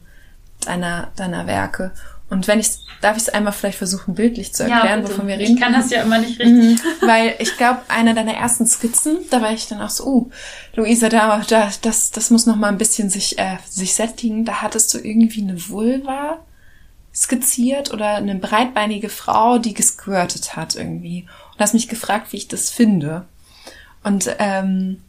[0.65, 1.91] deiner, deiner Werke.
[2.29, 2.69] Und wenn ich,
[3.01, 5.55] darf ich es einmal vielleicht versuchen, bildlich zu erklären, ja, wovon wir reden?
[5.55, 6.53] Ich kann das ja immer nicht richtig.
[6.53, 10.31] Mhm, weil ich glaube, einer deiner ersten Skizzen, da war ich dann auch so, uh,
[10.75, 14.45] Luisa, da, da, das, das muss noch mal ein bisschen sich, äh, sich sättigen.
[14.45, 16.39] Da hattest du irgendwie eine Vulva
[17.13, 21.25] skizziert oder eine breitbeinige Frau, die gesquirtet hat irgendwie.
[21.53, 23.25] Und hast mich gefragt, wie ich das finde.
[24.03, 25.01] Und ähm,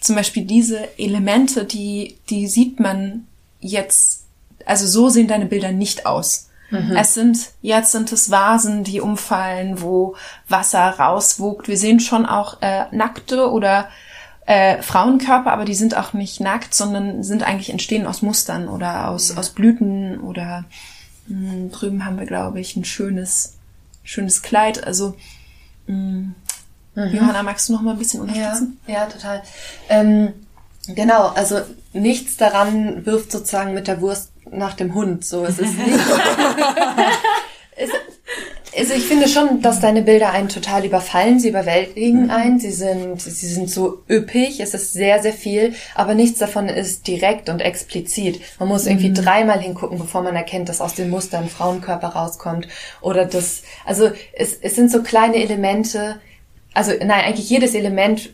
[0.00, 3.26] zum Beispiel diese Elemente, die, die sieht man
[3.60, 4.24] jetzt,
[4.64, 6.48] also so sehen deine Bilder nicht aus.
[6.70, 6.96] Mhm.
[6.96, 10.16] Es sind, jetzt sind es Vasen, die umfallen, wo
[10.48, 11.68] Wasser rauswogt.
[11.68, 13.88] Wir sehen schon auch äh, nackte oder
[14.46, 19.08] äh, Frauenkörper, aber die sind auch nicht nackt, sondern sind eigentlich entstehen aus Mustern oder
[19.08, 19.36] aus, ja.
[19.36, 20.64] aus Blüten oder
[21.26, 23.54] hm, drüben haben wir, glaube ich, ein schönes,
[24.02, 24.84] schönes Kleid.
[24.84, 25.16] Also,
[25.86, 26.34] mh, hm,
[26.94, 27.14] mhm.
[27.14, 28.78] Johanna, magst du noch mal ein bisschen unterstützen?
[28.86, 29.42] Ja, ja total.
[29.88, 30.32] Ähm,
[30.88, 31.60] genau, also
[31.92, 35.24] nichts daran wirft sozusagen mit der Wurst nach dem Hund.
[35.24, 35.98] So, es ist nicht.
[37.76, 37.90] es,
[38.76, 42.30] also ich finde schon, dass deine Bilder einen total überfallen, sie überwältigen mhm.
[42.30, 46.68] einen, sie sind, sie sind so üppig, es ist sehr, sehr viel, aber nichts davon
[46.68, 48.40] ist direkt und explizit.
[48.58, 49.14] Man muss irgendwie mhm.
[49.14, 52.68] dreimal hingucken, bevor man erkennt, dass aus den Mustern ein Frauenkörper rauskommt
[53.00, 56.20] oder das, also es, es sind so kleine Elemente,
[56.74, 58.30] also nein, eigentlich jedes Element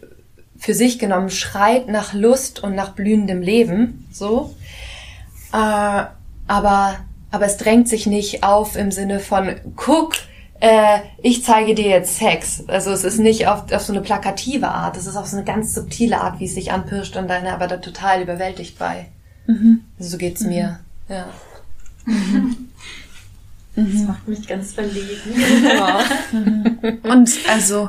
[0.59, 4.55] für sich genommen schreit nach Lust und nach blühendem Leben, so.
[5.53, 6.05] Äh,
[6.47, 6.99] aber
[7.33, 10.13] aber es drängt sich nicht auf im Sinne von, guck,
[10.62, 12.62] äh, ich zeige dir jetzt Sex.
[12.68, 15.44] Also es ist nicht auf, auf so eine plakative Art, es ist auf so eine
[15.44, 19.07] ganz subtile Art, wie es sich anpirscht und deine aber da total überwältigt bei.
[19.48, 19.81] Mhm.
[19.98, 20.48] Also so geht's mhm.
[20.48, 20.79] mir.
[21.09, 21.27] Ja.
[22.05, 22.68] Mhm.
[23.75, 25.35] Das macht mich ganz verlegen.
[27.03, 27.88] und also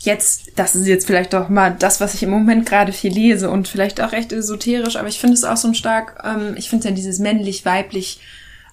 [0.00, 3.48] jetzt, das ist jetzt vielleicht doch mal das, was ich im Moment gerade viel lese
[3.48, 6.68] und vielleicht auch recht esoterisch, aber ich finde es auch so ein stark, ähm, ich
[6.68, 8.20] finde ja dieses männlich-weiblich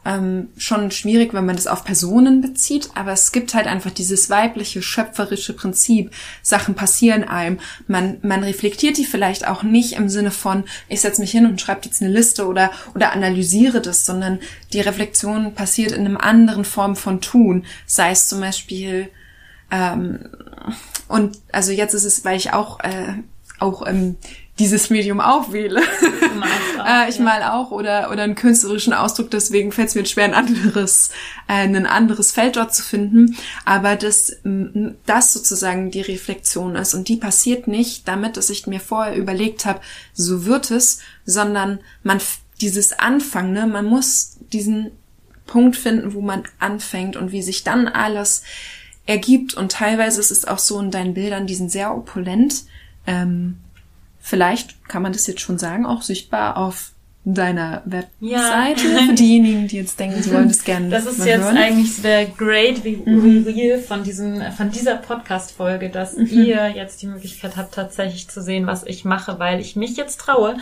[0.05, 4.29] ähm, schon schwierig, wenn man das auf Personen bezieht, aber es gibt halt einfach dieses
[4.29, 6.11] weibliche, schöpferische Prinzip.
[6.41, 7.59] Sachen passieren einem.
[7.87, 11.61] Man, man reflektiert die vielleicht auch nicht im Sinne von, ich setze mich hin und
[11.61, 14.39] schreibe jetzt eine Liste oder, oder analysiere das, sondern
[14.73, 17.65] die Reflexion passiert in einem anderen Form von Tun.
[17.85, 19.09] Sei es zum Beispiel,
[19.71, 20.29] ähm,
[21.07, 23.13] und also jetzt ist es, weil ich auch, äh,
[23.59, 24.17] auch ähm,
[24.63, 25.81] dieses Medium auch wähle.
[26.79, 30.25] Auch, äh, ich mal auch oder oder einen künstlerischen Ausdruck, deswegen fällt es mir schwer,
[30.25, 31.11] ein anderes,
[31.47, 33.37] äh, ein anderes Feld dort zu finden.
[33.65, 34.37] Aber dass
[35.05, 39.65] das sozusagen die Reflexion ist und die passiert nicht damit, dass ich mir vorher überlegt
[39.65, 39.81] habe,
[40.13, 42.19] so wird es, sondern man
[42.61, 44.91] dieses Anfangen, ne, man muss diesen
[45.45, 48.43] Punkt finden, wo man anfängt und wie sich dann alles
[49.05, 49.53] ergibt.
[49.53, 52.63] Und teilweise ist es auch so in deinen Bildern, die sind sehr opulent.
[53.05, 53.57] Ähm,
[54.23, 56.93] vielleicht kann man das jetzt schon sagen, auch sichtbar auf
[57.25, 58.99] deiner Webseite ja.
[59.07, 61.57] für diejenigen, die jetzt denken, sie wollen das gerne Das ist jetzt hören.
[61.57, 63.45] eigentlich der Great mhm.
[63.45, 66.27] Reveal von diesem von dieser Podcast Folge, dass mhm.
[66.27, 70.19] ihr jetzt die Möglichkeit habt tatsächlich zu sehen, was ich mache, weil ich mich jetzt
[70.19, 70.57] traue.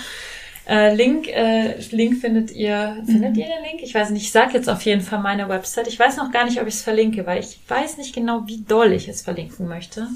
[0.67, 3.39] Äh, Link, äh, Link findet ihr, findet mhm.
[3.39, 3.81] ihr den Link?
[3.81, 5.87] Ich weiß nicht, ich sag jetzt auf jeden Fall meine Website.
[5.87, 8.61] Ich weiß noch gar nicht, ob ich es verlinke, weil ich weiß nicht genau, wie
[8.61, 10.07] doll ich es verlinken möchte.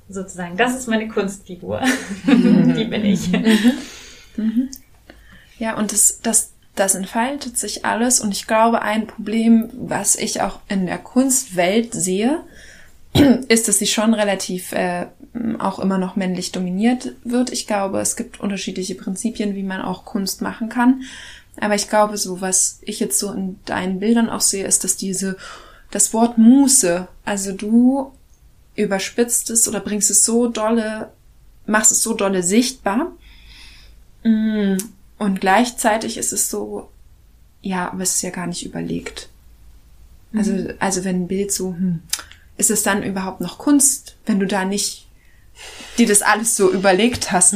[0.07, 0.55] sozusagen.
[0.55, 1.81] Das ist meine Kunstfigur.
[2.25, 3.29] Die bin ich.
[5.59, 8.21] Ja, und das, das, das entfaltet sich alles.
[8.21, 12.41] Und ich glaube, ein Problem, was ich auch in der Kunstwelt sehe,
[13.47, 15.07] ist, dass sie schon relativ äh,
[15.59, 17.51] auch immer noch männlich dominiert wird.
[17.51, 21.03] Ich glaube, es gibt unterschiedliche Prinzipien, wie man auch Kunst machen kann.
[21.59, 24.97] Aber ich glaube, so was ich jetzt so in deinen Bildern auch sehe, ist, dass
[24.97, 25.37] diese,
[25.91, 28.11] das Wort Muße, also du
[28.75, 31.11] überspitzt es oder bringst es so dolle,
[31.65, 33.13] machst es so dolle sichtbar.
[34.23, 34.77] Mm,
[35.17, 36.89] Und gleichzeitig ist es so,
[37.61, 39.29] ja, aber es ist ja gar nicht überlegt.
[40.35, 42.01] Also, also wenn ein Bild so, hm,
[42.57, 45.07] ist es dann überhaupt noch Kunst, wenn du da nicht
[45.97, 47.55] dir das alles so überlegt hast?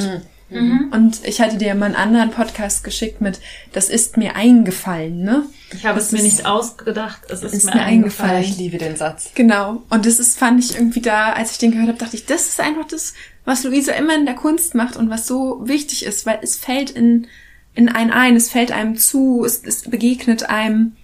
[0.51, 3.39] Und ich hatte dir mal einen anderen Podcast geschickt mit,
[3.71, 5.45] das ist mir eingefallen, ne?
[5.71, 8.31] Ich habe Das es mir nicht ausgedacht, es ist, ist mir mir eingefallen.
[8.31, 8.43] eingefallen.
[8.43, 9.29] Ich liebe den Satz.
[9.35, 9.83] Genau.
[9.91, 12.47] Und das ist, fand ich irgendwie da, als ich den gehört habe, dachte ich, das
[12.47, 13.13] ist einfach das,
[13.45, 16.89] was Luisa immer in der Kunst macht und was so wichtig ist, weil es fällt
[16.89, 17.27] in,
[17.75, 20.95] in einen ein, es fällt einem zu, es, es begegnet einem.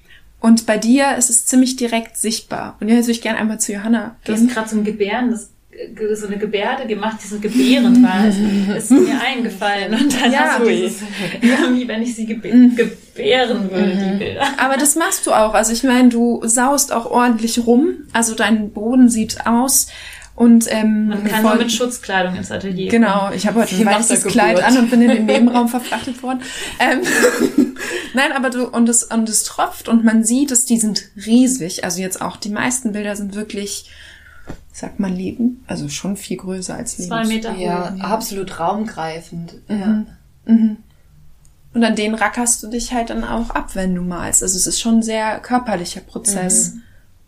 [0.46, 2.78] Und bei dir ist es ziemlich direkt sichtbar.
[2.80, 4.50] Und jetzt würde ich gerne einmal zu Johanna Du hast gehen.
[4.50, 8.26] gerade so ein Gebären, das, äh, so eine Gebärde gemacht, die so gebärend war.
[8.28, 9.92] Es ist mir eingefallen.
[9.94, 10.40] Und dann Ja.
[10.42, 11.02] hast du dieses,
[11.42, 14.44] ja, wie wenn ich sie gebä gebären würde, die Bilder.
[14.58, 15.54] Aber das machst du auch.
[15.56, 17.96] Also ich meine, du saust auch ordentlich rum.
[18.14, 19.88] Also dein Boden sieht aus.
[20.36, 23.86] Und ähm, Man kann voll- nur mit Schutzkleidung ins Atelier Genau, ich habe heute ein
[23.86, 26.42] weißes Kleid an und bin in den Nebenraum verfrachtet worden.
[26.80, 27.00] Ähm,
[28.14, 31.84] Nein, aber du und es und es tropft und man sieht es, die sind riesig.
[31.86, 33.90] Also jetzt auch die meisten Bilder sind wirklich,
[34.74, 37.10] sagt man Leben, also schon viel größer als Leben.
[37.10, 37.60] Zwei Meter hoch.
[37.62, 39.56] Ja, absolut raumgreifend.
[39.70, 39.76] Ja.
[39.88, 40.06] Mhm.
[40.46, 40.78] Mhm.
[41.74, 44.44] Und an denen rackerst du dich halt dann auch ab, wenn du malst.
[44.44, 46.74] Also es ist schon ein sehr körperlicher Prozess.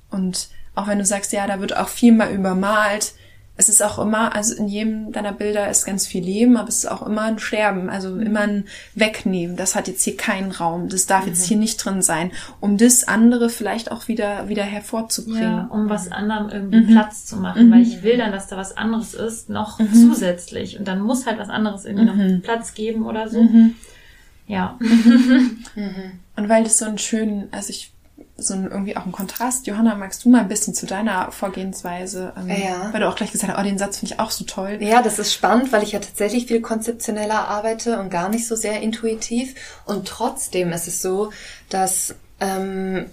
[0.09, 3.13] Und auch wenn du sagst, ja, da wird auch viel mal übermalt,
[3.59, 6.77] es ist auch immer, also in jedem deiner Bilder ist ganz viel Leben, aber es
[6.77, 9.57] ist auch immer ein Sterben, also immer ein Wegnehmen.
[9.57, 10.89] Das hat jetzt hier keinen Raum.
[10.89, 15.41] Das darf jetzt hier nicht drin sein, um das andere vielleicht auch wieder, wieder hervorzubringen.
[15.41, 18.77] Ja, um was anderem irgendwie Platz zu machen, weil ich will dann, dass da was
[18.77, 20.77] anderes ist, noch zusätzlich.
[20.77, 23.43] Und dann muss halt was anderes irgendwie noch Platz geben oder so.
[24.45, 24.77] Ja.
[26.35, 27.91] Und weil das so einen schönen, also ich,
[28.37, 29.65] so ein, irgendwie auch ein Kontrast.
[29.67, 32.33] Johanna, magst du mal ein bisschen zu deiner Vorgehensweise?
[32.37, 32.93] Ähm, Ja.
[32.93, 34.77] Weil du auch gleich gesagt hast, oh, den Satz finde ich auch so toll.
[34.81, 38.55] Ja, das ist spannend, weil ich ja tatsächlich viel konzeptioneller arbeite und gar nicht so
[38.55, 39.55] sehr intuitiv.
[39.85, 41.31] Und trotzdem ist es so,
[41.69, 43.07] dass, ähm,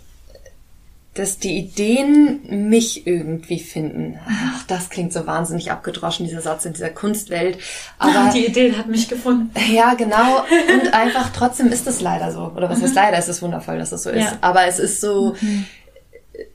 [1.14, 4.18] dass die Ideen mich irgendwie finden.
[4.26, 7.58] Ach, das klingt so wahnsinnig abgedroschen, dieser Satz in dieser Kunstwelt.
[7.98, 9.50] Aber die Idee hat mich gefunden.
[9.72, 10.44] ja, genau.
[10.72, 12.52] Und einfach trotzdem ist es leider so.
[12.56, 13.16] Oder was heißt leider?
[13.16, 14.24] Es ist wundervoll, dass es so ist.
[14.24, 14.38] Ja.
[14.40, 15.36] Aber es ist so,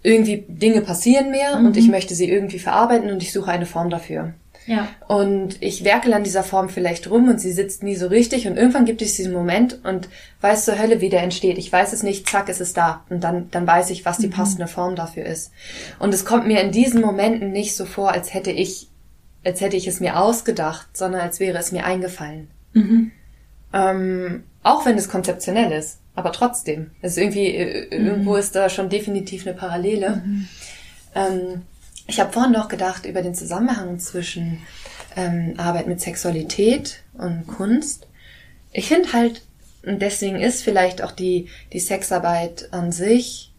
[0.03, 3.89] irgendwie Dinge passieren mir und ich möchte sie irgendwie verarbeiten und ich suche eine Form
[3.89, 4.33] dafür.
[4.69, 4.87] Ja.
[5.07, 8.55] Und ich werkel an dieser Form vielleicht rum und sie sitzt nie so richtig und
[8.55, 10.09] irgendwann gibt es diesen Moment und
[10.41, 11.57] weiß zur Hölle, wie der entsteht.
[11.57, 13.03] Ich weiß es nicht, zack, es ist da.
[13.09, 15.51] Und dann, dann weiß ich, was die passende Form dafür ist.
[15.97, 18.89] Und es kommt mir in diesen Momenten nicht so vor, als hätte ich,
[19.43, 22.51] als hätte ich es mir ausgedacht, sondern als wäre es mir eingefallen.
[23.73, 26.91] Ähm, auch wenn es konzeptionell ist, aber trotzdem.
[27.01, 30.21] Es ist irgendwie, äh, irgendwo ist da schon definitiv eine Parallele.
[31.15, 31.63] Ähm,
[32.09, 34.61] ich habe vorhin noch gedacht über den Zusammenhang zwischen
[35.15, 38.07] ähm, Arbeit mit Sexualität und Kunst.
[38.71, 39.43] Ich finde halt,
[39.85, 43.53] und deswegen ist vielleicht auch die, die Sexarbeit an sich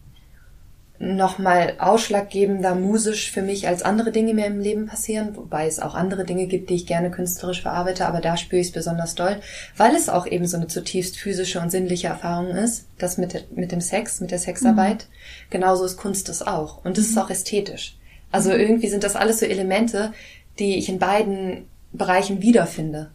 [0.99, 5.95] nochmal ausschlaggebender musisch für mich als andere Dinge mir im Leben passieren, wobei es auch
[5.95, 9.37] andere Dinge gibt, die ich gerne künstlerisch verarbeite, aber da spüre ich es besonders doll,
[9.77, 13.71] weil es auch eben so eine zutiefst physische und sinnliche Erfahrung ist, das mit, mit
[13.71, 15.07] dem Sex, mit der Sexarbeit.
[15.49, 16.85] Genauso ist Kunst das auch.
[16.85, 17.95] Und es ist auch ästhetisch.
[18.31, 20.13] Also irgendwie sind das alles so Elemente,
[20.59, 23.11] die ich in beiden Bereichen wiederfinde.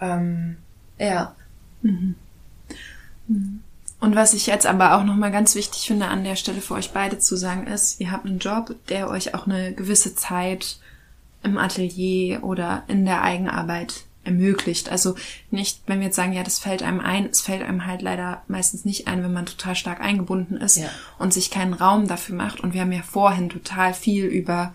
[0.00, 0.56] Ähm,
[0.98, 1.34] ja.
[4.00, 6.92] Und was ich jetzt aber auch nochmal ganz wichtig finde an der Stelle für euch
[6.92, 10.78] beide zu sagen ist, ihr habt einen Job, der euch auch eine gewisse Zeit
[11.42, 14.88] im Atelier oder in der Eigenarbeit ermöglicht.
[14.90, 15.14] Also
[15.50, 18.42] nicht, wenn wir jetzt sagen, ja, das fällt einem ein, es fällt einem halt leider
[18.46, 20.88] meistens nicht ein, wenn man total stark eingebunden ist Ja.
[21.18, 22.60] und sich keinen Raum dafür macht.
[22.60, 24.72] Und wir haben ja vorhin total viel über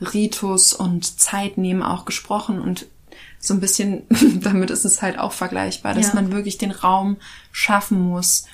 [0.00, 2.86] Ritus und Zeit nehmen auch gesprochen und
[3.40, 4.02] so ein bisschen,
[4.42, 6.14] damit ist es halt auch vergleichbar, dass Ja.
[6.14, 7.16] man wirklich den Raum
[7.52, 8.44] schaffen muss,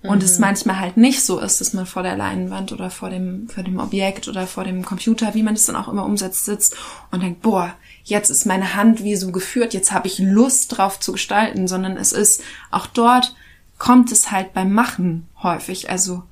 [0.00, 3.48] und es manchmal halt nicht so ist, dass man vor der Leinwand oder vor dem,
[3.48, 6.76] vor dem Objekt oder vor dem Computer, wie man es dann auch immer umsetzt, sitzt
[7.10, 7.74] und denkt, boah,
[8.08, 11.96] jetzt ist meine Hand wie so geführt, jetzt habe ich Lust drauf zu gestalten, sondern
[11.96, 13.34] es ist auch dort
[13.78, 15.90] kommt es halt beim Machen häufig.
[15.90, 16.24] Also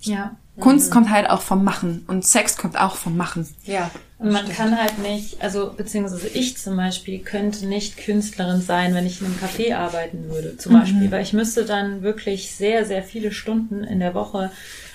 [0.00, 0.36] Ja.
[0.60, 3.48] Kunst kommt halt auch vom Machen und Sex kommt auch vom Machen.
[3.64, 3.90] Ja.
[4.20, 9.04] Und man kann halt nicht, also beziehungsweise ich zum Beispiel könnte nicht Künstlerin sein, wenn
[9.04, 13.02] ich in einem Café arbeiten würde, zum Beispiel, weil ich müsste dann wirklich sehr, sehr
[13.02, 14.52] viele Stunden in der Woche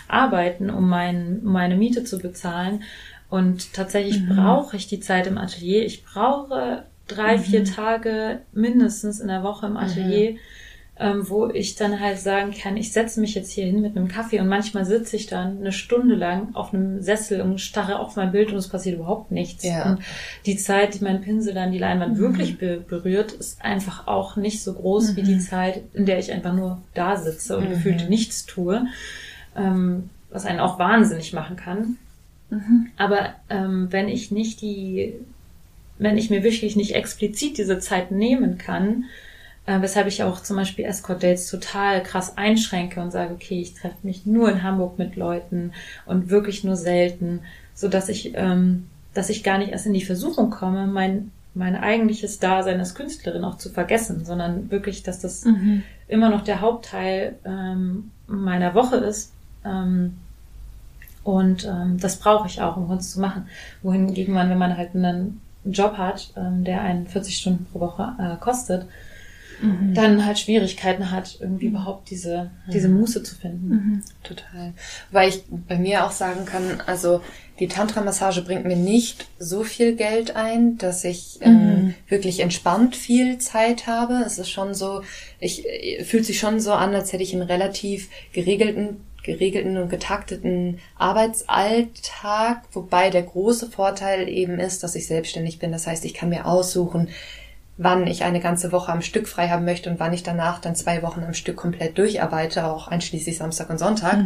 [0.08, 2.84] arbeiten, um mein, um meine Miete zu bezahlen.
[3.30, 5.86] Und tatsächlich brauche ich die Zeit im Atelier.
[5.86, 10.36] Ich brauche drei, vier Tage mindestens in der Woche im Atelier,
[10.98, 14.08] ähm, wo ich dann halt sagen kann, ich setze mich jetzt hier hin mit einem
[14.08, 18.16] Kaffee und manchmal sitze ich dann eine Stunde lang auf einem Sessel und starre auf
[18.16, 19.64] mein Bild und es passiert überhaupt nichts.
[19.64, 19.92] Ja.
[19.92, 20.00] Und
[20.46, 24.62] die Zeit, die mein Pinsel dann die Leinwand wirklich be berührt, ist einfach auch nicht
[24.62, 28.46] so groß wie die Zeit, in der ich einfach nur da sitze und gefühlt nichts
[28.46, 28.88] tue,
[29.56, 31.98] ähm, was einen auch wahnsinnig machen kann.
[32.98, 35.14] Aber ähm, wenn ich nicht die,
[35.98, 39.06] wenn ich mir wirklich nicht explizit diese Zeit nehmen kann,
[39.66, 43.76] äh, weshalb ich auch zum Beispiel Escort Dates total krass einschränke und sage, okay, ich
[43.76, 45.74] treffe mich nur in Hamburg mit Leuten
[46.06, 47.42] und wirklich nur selten,
[47.76, 51.76] so dass ich, ähm, dass ich gar nicht erst in die Versuchung komme, mein mein
[51.76, 55.44] eigentliches Dasein als Künstlerin auch zu vergessen, sondern wirklich, dass das
[56.08, 59.34] immer noch der Hauptteil ähm, meiner Woche ist.
[59.66, 60.18] Ähm,
[61.24, 63.48] und ähm, das brauche ich auch, um Kunst zu machen.
[63.82, 68.16] Wohingegen man, wenn man halt einen Job hat, ähm, der einen 40 Stunden pro Woche
[68.20, 68.86] äh, kostet,
[69.94, 74.04] dann halt Schwierigkeiten hat, irgendwie überhaupt diese, diese Muße zu finden.
[74.24, 74.74] Total.
[75.12, 77.22] Weil ich bei mir auch sagen kann, also
[77.60, 83.38] die Tantra-Massage bringt mir nicht so viel Geld ein, dass ich ähm, wirklich entspannt viel
[83.40, 84.24] Zeit habe.
[84.26, 85.02] Es ist schon so,
[85.42, 89.90] ich äh, fühlt sich schon so an, als hätte ich einen relativ geregelten geregelten und
[89.90, 95.72] getakteten Arbeitsalltag, wobei der große Vorteil eben ist, dass ich selbstständig bin.
[95.72, 97.10] Das heißt, ich kann mir aussuchen,
[97.78, 100.76] wann ich eine ganze Woche am Stück frei haben möchte und wann ich danach dann
[100.76, 104.26] zwei Wochen am Stück komplett durcharbeite, auch einschließlich Samstag und Sonntag.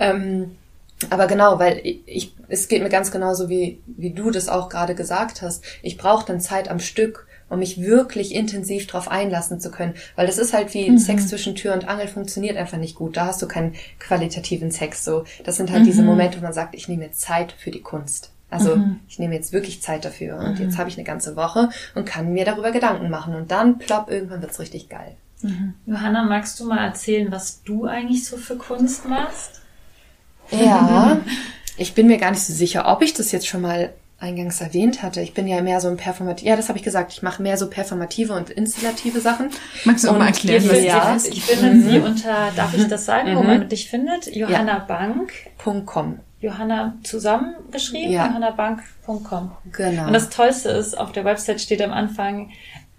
[0.00, 0.56] Ähm,
[1.10, 4.68] aber genau, weil ich, ich, es geht mir ganz genauso wie, wie du das auch
[4.68, 5.64] gerade gesagt hast.
[5.82, 9.94] Ich brauche dann Zeit am Stück, um mich wirklich intensiv darauf einlassen zu können.
[10.16, 13.16] Weil das ist halt wie Sex zwischen Tür und Angel funktioniert einfach nicht gut.
[13.16, 15.04] Da hast du keinen qualitativen Sex.
[15.04, 17.82] So, das sind halt diese Momente, wo man sagt, ich nehme jetzt Zeit für die
[17.82, 18.30] Kunst.
[18.50, 20.38] Also ich nehme jetzt wirklich Zeit dafür.
[20.38, 23.34] Und jetzt habe ich eine ganze Woche und kann mir darüber Gedanken machen.
[23.34, 25.16] Und dann plopp, irgendwann wird's richtig geil.
[25.86, 29.60] Johanna, magst du mal erzählen, was du eigentlich so für Kunst machst?
[30.50, 31.20] Ja,
[31.76, 35.02] ich bin mir gar nicht so sicher, ob ich das jetzt schon mal eingangs erwähnt
[35.02, 35.20] hatte.
[35.20, 37.12] Ich bin ja mehr so ein performativ, ja, das habe ich gesagt.
[37.12, 39.50] Ich mache mehr so performative und installative Sachen.
[39.84, 41.28] Magst du auch mal erklären, was findet- das ja, ist?
[41.28, 44.34] Ich finde sie unter, darf ich das sagen, wo man dich findet?
[44.34, 45.32] Johanna Bank.
[45.58, 46.18] Punkt .com.
[46.40, 48.26] Johanna zusammengeschrieben, Ja.
[48.26, 49.50] johannabank.com.
[49.72, 50.06] Genau.
[50.06, 52.50] Und das Tollste ist, auf der Website steht am Anfang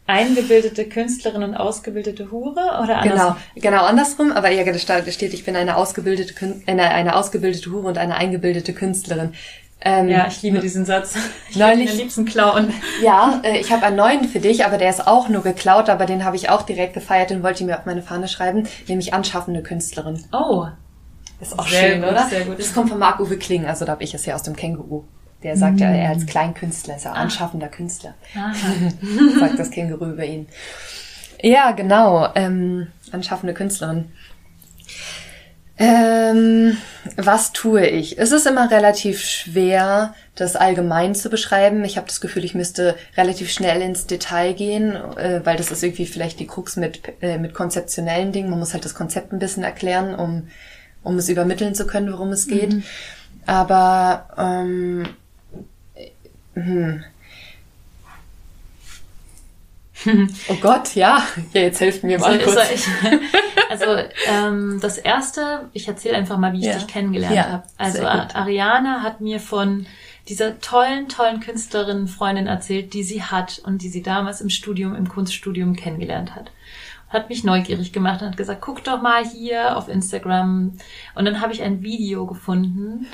[0.07, 3.37] eingebildete Künstlerin und ausgebildete Hure oder Genau, anders?
[3.55, 6.33] genau andersrum, aber ja, da steht, ich bin eine ausgebildete,
[6.65, 9.33] äh, eine ausgebildete Hure und eine eingebildete Künstlerin.
[9.81, 11.15] Ähm, Ja, ich liebe diesen Satz.
[11.49, 12.73] Ich Neulich- am liebsten klauen.
[13.01, 16.05] Ja, äh, ich habe einen neuen für dich, aber der ist auch nur geklaut, aber
[16.05, 19.63] den habe ich auch direkt gefeiert und wollte mir auf meine Fahne schreiben, nämlich anschaffende
[19.63, 20.23] Künstlerin.
[20.33, 20.67] Oh,
[21.39, 22.27] Das ist auch Sehr schön, gut, oder?
[22.27, 22.59] sehr gut.
[22.59, 25.03] Das kommt von Marc-Uwe Kling, also da habe ich es ja aus dem Känguru.
[25.43, 28.13] Der sagt ja, er als Kleinkünstler ist ja anschaffender Künstler.
[29.39, 30.47] sagt das Känguru über ihn.
[31.41, 32.27] Ja, genau.
[32.35, 34.11] Ähm, anschaffende Künstlerin.
[35.81, 36.77] Ähm,
[37.15, 38.19] was tue ich?
[38.19, 41.85] Es ist immer relativ schwer, das allgemein zu beschreiben.
[41.85, 45.81] Ich habe das Gefühl, ich müsste relativ schnell ins Detail gehen, äh, weil das ist
[45.81, 48.49] irgendwie vielleicht die Krux mit, äh, mit konzeptionellen Dingen.
[48.49, 50.49] Man muss halt das Konzept ein bisschen erklären, um,
[51.01, 52.83] um es übermitteln zu können, worum es geht.
[53.45, 55.07] Aber ähm,
[56.55, 57.05] hm.
[60.49, 61.23] Oh Gott, ja.
[61.53, 62.55] Ja, jetzt helft mir mal Soll, kurz.
[62.55, 62.87] soll ich,
[63.69, 63.85] also
[64.27, 66.73] ähm, das erste, ich erzähle einfach mal, wie ich Ja.
[66.75, 67.63] dich kennengelernt Ja, habe.
[67.77, 68.05] Also.
[68.05, 69.85] Ariana hat mir von
[70.27, 74.95] dieser tollen, tollen Künstlerin, Freundin erzählt, die sie hat und die sie damals im Studium,
[74.95, 76.51] im Kunststudium kennengelernt hat.
[77.09, 80.73] Hat mich neugierig gemacht und hat gesagt, guck doch mal hier auf Instagram.
[81.15, 83.07] Und dann habe ich ein Video gefunden.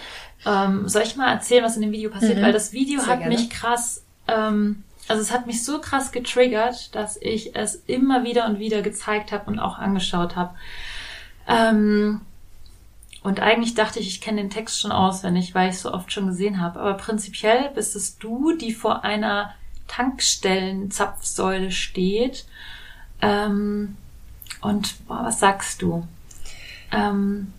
[0.45, 2.41] Ähm, soll ich mal erzählen, was in dem Video passiert?
[2.41, 3.33] Weil das Video Sehr hat gerne.
[3.33, 8.45] mich krass, ähm, also es hat mich so krass getriggert, dass ich es immer wieder
[8.47, 10.55] und wieder gezeigt habe und auch angeschaut habe.
[11.47, 12.21] Ähm,
[13.21, 16.27] und eigentlich dachte ich, ich kenne den Text schon auswendig, weil ich so oft schon
[16.27, 16.79] gesehen habe.
[16.79, 19.53] Aber prinzipiell bist es du, die vor einer
[19.87, 22.45] Tankstellenzapfsäule steht.
[23.21, 23.97] Ähm,
[24.61, 26.07] und boah, was sagst du?
[26.91, 27.53] Ähm,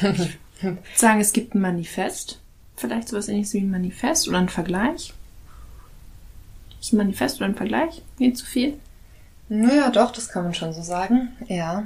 [0.94, 2.40] sagen, es gibt ein Manifest.
[2.76, 5.12] Vielleicht sowas ähnliches wie ein Manifest oder ein Vergleich.
[6.82, 8.02] Ist ein Manifest oder ein Vergleich?
[8.18, 8.74] Nie zu viel?
[9.48, 11.34] Naja, doch, das kann man schon so sagen.
[11.46, 11.84] Ja.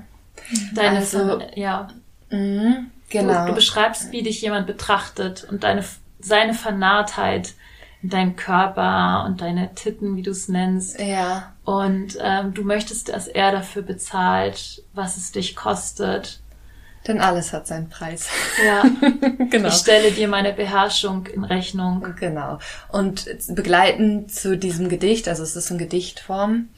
[0.75, 1.89] deine, Also- ja,
[2.31, 3.43] Mhm, genau.
[3.43, 5.85] Du, du beschreibst, wie dich jemand betrachtet und deine,
[6.19, 7.55] seine Vernarrtheit
[8.03, 10.99] in deinem Körper und deine Titten, wie du es nennst.
[10.99, 11.53] ja.
[11.65, 16.41] Und ähm, du möchtest, dass er dafür bezahlt, was es dich kostet.
[17.07, 18.29] Denn alles hat seinen Preis.
[18.65, 18.85] Ja,
[19.51, 19.69] genau.
[19.69, 22.15] ich stelle dir meine Beherrschung in Rechnung.
[22.19, 22.59] Genau.
[22.91, 26.69] Und begleitend zu diesem Gedicht, also es ist in Gedichtform,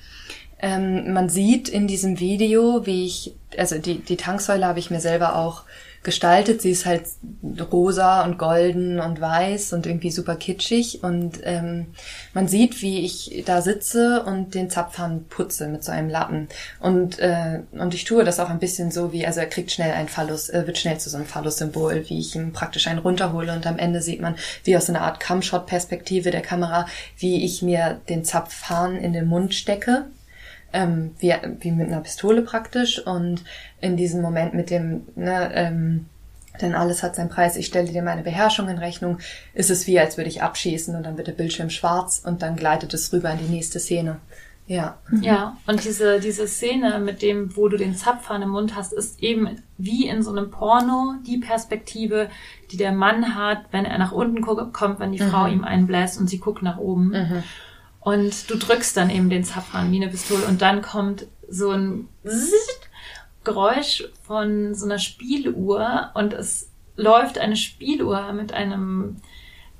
[0.60, 5.00] ähm, man sieht in diesem Video, wie ich, also die, die Tanksäule habe ich mir
[5.00, 5.62] selber auch
[6.02, 6.62] gestaltet.
[6.62, 7.04] Sie ist halt
[7.72, 11.02] rosa und golden und weiß und irgendwie super kitschig.
[11.02, 11.86] Und ähm,
[12.34, 16.48] man sieht, wie ich da sitze und den Zapfhahn putze mit so einem Lappen.
[16.80, 19.92] Und, äh, und ich tue das auch ein bisschen so wie, also er kriegt schnell
[19.92, 23.52] einen Phallus, äh, wird schnell zu so einem Phallus-Symbol, wie ich ihm praktisch einen runterhole
[23.52, 26.86] und am Ende sieht man, wie aus einer Art Cumshot-Perspektive der Kamera,
[27.18, 30.06] wie ich mir den Zapfhahn in den Mund stecke
[30.72, 33.44] ähm, wie, wie mit einer Pistole praktisch und
[33.80, 36.06] in diesem Moment mit dem, ne, ähm,
[36.60, 39.18] denn alles hat seinen Preis, ich stelle dir meine Beherrschung in Rechnung,
[39.54, 42.56] ist es wie, als würde ich abschießen und dann wird der Bildschirm schwarz und dann
[42.56, 44.18] gleitet es rüber in die nächste Szene.
[44.66, 44.98] Ja.
[45.22, 49.22] Ja, und diese, diese Szene mit dem, wo du den Zapfhahn im Mund hast, ist
[49.22, 52.28] eben wie in so einem Porno die Perspektive,
[52.70, 56.20] die der Mann hat, wenn er nach unten guckt, kommt, wenn die Frau ihm einbläst
[56.20, 57.14] und sie guckt nach oben.
[58.00, 62.08] Und du drückst dann eben den Zapfhahn wie eine Pistole und dann kommt so ein
[62.24, 62.88] Zzt
[63.44, 69.16] Geräusch von so einer Spieluhr und es läuft eine Spieluhr mit einem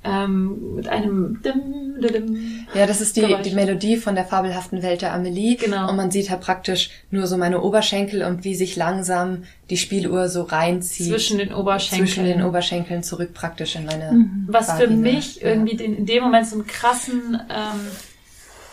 [0.01, 2.65] ähm, mit einem dim, dim, dim.
[2.73, 5.57] Ja, das ist die, die Melodie von der fabelhaften Welt der Amelie.
[5.57, 5.89] Genau.
[5.89, 10.29] Und man sieht halt praktisch nur so meine Oberschenkel und wie sich langsam die Spieluhr
[10.29, 11.07] so reinzieht.
[11.07, 12.07] zwischen den Oberschenkeln.
[12.07, 15.49] Zwischen den Oberschenkeln zurück praktisch in meine was für mich Ja.
[15.49, 17.79] irgendwie den, in dem Moment so einen krassen ähm,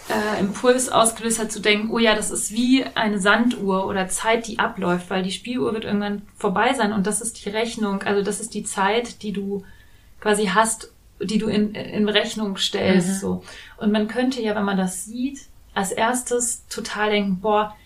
[0.09, 4.47] äh, Impuls ausgelöst hat, zu denken, oh ja, das ist wie eine Sanduhr oder Zeit,
[4.47, 8.23] die abläuft, weil die Spieluhr wird irgendwann vorbei sein und das ist die Rechnung, also
[8.23, 9.65] das ist die Zeit, die du
[10.21, 13.21] quasi hast, die du in, in Rechnung stellst.
[13.21, 13.43] So.
[13.79, 15.41] Und man könnte ja, wenn man das sieht,
[15.75, 17.77] als erstes total denken, boah,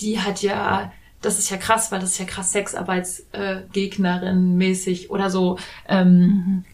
[0.00, 5.10] die hat ja, das ist ja krass, weil das ist ja krass Sexarbeitsgegnerin äh, mäßig
[5.10, 5.58] oder so.
[5.88, 6.64] Ähm,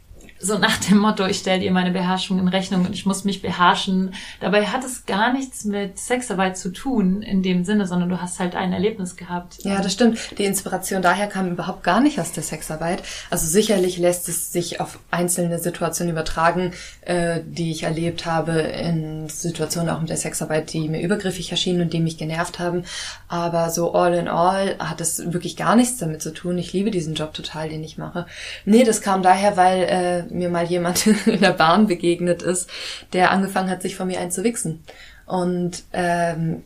[0.45, 3.43] So nach dem Motto, ich stelle dir meine Beherrschung in Rechnung und ich muss mich
[3.43, 4.13] beherrschen.
[4.41, 8.41] Dabei hat es gar nichts mit Sexarbeit zu tun in dem Sinne, sondern du hast
[8.41, 9.59] halt ein Erlebnis gehabt.
[9.63, 10.19] Ja, das stimmt.
[10.39, 13.05] Die Inspiration daher kam überhaupt gar nicht aus der Sexarbeit.
[13.31, 16.73] Also sicherlich lässt es sich auf einzelne Situationen übertragen,
[17.03, 21.83] äh, die ich erlebt habe, in Situationen auch mit der Sexarbeit, die mir übergriffig erschienen
[21.83, 22.83] und die mich genervt haben.
[23.29, 26.59] Aber so all in all hat es wirklich gar nichts damit zu tun.
[26.59, 28.27] Ich liebe diesen Job total, den ich mache.
[28.65, 32.69] Nee, das kam daher, weil äh, mir mal jemand in der Bahn begegnet ist,
[33.13, 34.85] der angefangen hat, sich von mir einzuwichsen.
[35.27, 36.65] Und, ähm,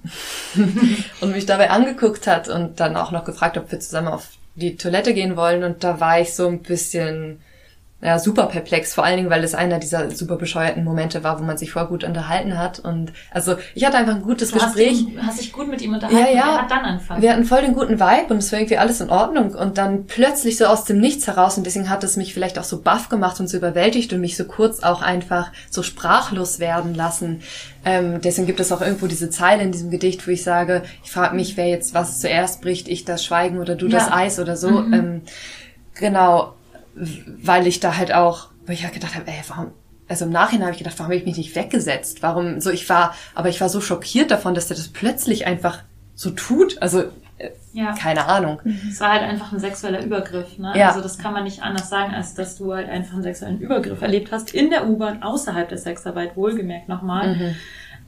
[1.21, 4.77] und mich dabei angeguckt hat und dann auch noch gefragt, ob wir zusammen auf die
[4.77, 5.63] Toilette gehen wollen.
[5.63, 7.41] Und da war ich so ein bisschen
[8.03, 11.45] ja, super perplex, vor allen Dingen, weil es einer dieser super bescheuerten Momente war, wo
[11.45, 12.79] man sich vorher gut unterhalten hat.
[12.79, 15.01] Und also ich hatte einfach ein gutes Du hast, Gespräch.
[15.01, 16.19] ihn, hast dich gut mit ihm unterhalten.
[16.19, 16.59] Ja, ja.
[16.61, 17.23] Hat dann angefangen.
[17.23, 19.55] Wir hatten voll den guten Vibe und es war irgendwie alles in Ordnung.
[19.55, 22.65] Und dann plötzlich so aus dem Nichts heraus, und deswegen hat es mich vielleicht auch
[22.65, 26.95] so baff gemacht und so überwältigt und mich so kurz auch einfach so sprachlos werden
[26.95, 27.41] lassen.
[27.87, 31.11] Ähm, deswegen gibt es auch irgendwo diese Zeile in diesem Gedicht, wo ich sage, ich
[31.11, 34.17] frage mich, wer jetzt was zuerst bricht, ich das Schweigen oder du das Ja.
[34.17, 34.69] Eis oder so.
[34.69, 35.23] Ähm,
[35.95, 36.56] genau,
[37.43, 39.73] weil ich da halt auch, wo ich halt gedacht habe, ey, warum,
[40.09, 42.23] also im Nachhinein habe ich gedacht, warum habe ich mich nicht weggesetzt?
[42.23, 45.81] Warum, so ich war, aber ich war so schockiert davon, dass der das plötzlich einfach
[46.15, 46.81] so tut.
[46.81, 47.03] Also,
[47.39, 47.93] äh, Ja.
[47.93, 48.61] keine Ahnung.
[48.89, 50.57] Es war halt einfach ein sexueller Übergriff.
[50.59, 50.73] Ne?
[50.77, 50.89] Ja.
[50.89, 54.01] Also das kann man nicht anders sagen, als dass du halt einfach einen sexuellen Übergriff
[54.01, 57.55] erlebt hast in der U-Bahn außerhalb der Sexarbeit, wohlgemerkt nochmal.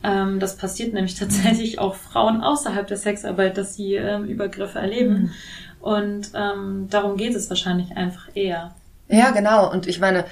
[0.05, 5.33] Ähm, das passiert nämlich tatsächlich auch Frauen außerhalb der Sexarbeit, dass sie ähm, Übergriffe erleben.
[5.81, 8.75] Und ähm, darum geht es wahrscheinlich einfach eher.
[9.09, 9.71] Ja, genau.
[9.71, 10.25] Und ich meine,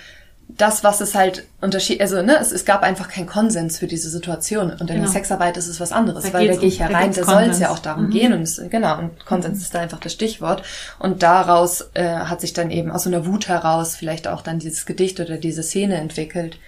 [0.49, 4.09] das, was es halt unterschied, also ne, es, es gab einfach keinen Konsens für diese
[4.11, 4.70] Situation.
[4.70, 5.01] Und in Genau.
[5.01, 7.24] der Sexarbeit ist es was anderes, Da weil da gehe ich um- da gibt's da
[7.24, 8.11] soll es ja auch darum Mhm.
[8.11, 8.33] gehen.
[8.33, 10.62] Und es, genau, und Konsens ist da einfach das Stichwort.
[11.01, 14.61] Und daraus äh, hat sich dann eben aus so einer Wut heraus vielleicht auch dann
[14.61, 16.59] dieses Gedicht oder diese Szene entwickelt,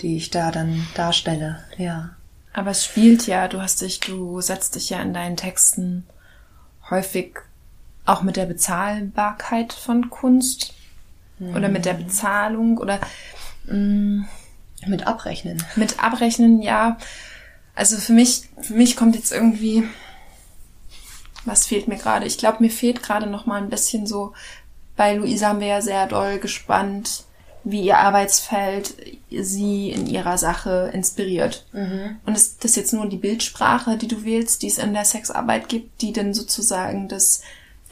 [0.00, 1.60] die ich da dann darstelle.
[1.78, 2.10] Ja.
[2.52, 6.04] Aber es spielt ja, du hast dich, du setzt dich ja in deinen Texten
[6.90, 7.36] häufig
[8.06, 10.74] auch mit der Bezahlbarkeit von Kunst
[11.40, 13.00] oder mit der Bezahlung oder
[13.66, 14.26] mh,
[14.86, 15.62] Mit Abrechnen.
[15.76, 16.98] mit Abrechnen, ja.
[17.74, 19.84] Also für mich, für mich kommt jetzt irgendwie
[21.44, 22.26] was fehlt mir gerade?
[22.26, 24.34] Ich glaube, mir fehlt gerade noch mal ein bisschen so,
[24.96, 27.24] bei Luisa haben wir ja sehr doll gespannt,
[27.64, 28.94] wie ihr Arbeitsfeld
[29.30, 31.66] sie in ihrer Sache inspiriert.
[32.26, 35.68] Und ist das jetzt nur die Bildsprache, die du wählst, die es in der Sexarbeit
[35.68, 37.42] gibt, die denn sozusagen das,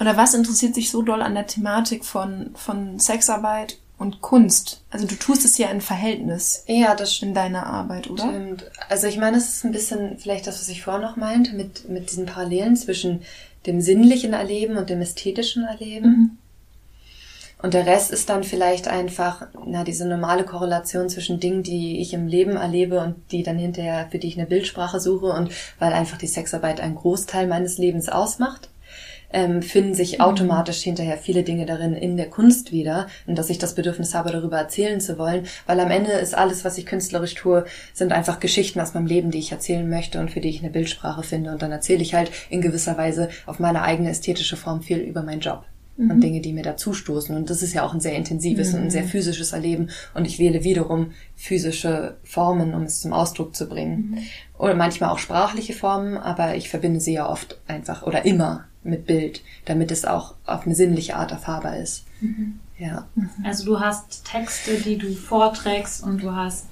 [0.01, 4.83] oder was interessiert sich so doll an der Thematik von, von Sexarbeit und Kunst?
[4.91, 8.25] Also du tust es ja in Verhältnis Ja, das in deiner Arbeit, oder?
[8.25, 8.71] Stimmt.
[8.89, 11.89] Also ich meine, es ist ein bisschen vielleicht das, was ich vorher noch meinte, mit,
[11.89, 13.23] mit diesen Parallelen zwischen
[13.67, 16.39] dem sinnlichen Erleben und dem ästhetischen Erleben.
[17.61, 22.15] Und der Rest ist dann vielleicht einfach, na, diese normale Korrelation zwischen Dingen, die ich
[22.15, 25.93] im Leben erlebe und die dann hinterher, für die ich eine Bildsprache suche und weil
[25.93, 28.69] einfach die Sexarbeit einen Großteil meines Lebens ausmacht,
[29.33, 33.59] ähm, finden sich automatisch hinterher viele Dinge darin in der Kunst wieder und dass ich
[33.59, 37.35] das Bedürfnis habe, darüber erzählen zu wollen, weil am Ende ist alles, was ich künstlerisch
[37.35, 40.61] tue, sind einfach Geschichten aus meinem Leben, die ich erzählen möchte und für die ich
[40.61, 44.57] eine Bildsprache finde und dann erzähle ich halt in gewisser Weise auf meine eigene ästhetische
[44.57, 45.65] Form viel über meinen Job
[45.99, 47.35] und Dinge, die mir dazustoßen.
[47.35, 49.91] Und das ist ja auch ein sehr intensives und ein sehr physisches Erleben.
[50.15, 54.19] Und ich wähle wiederum physische Formen, um es zum Ausdruck zu bringen.
[54.59, 59.07] Oder manchmal auch sprachliche Formen, aber ich verbinde sie ja oft einfach oder immer mit
[59.07, 62.05] Bild, damit es auch auf eine sinnliche Art erfahrbar ist.
[62.79, 63.07] Ja.
[63.45, 66.69] Also du hast Texte, die du vorträgst und du hast,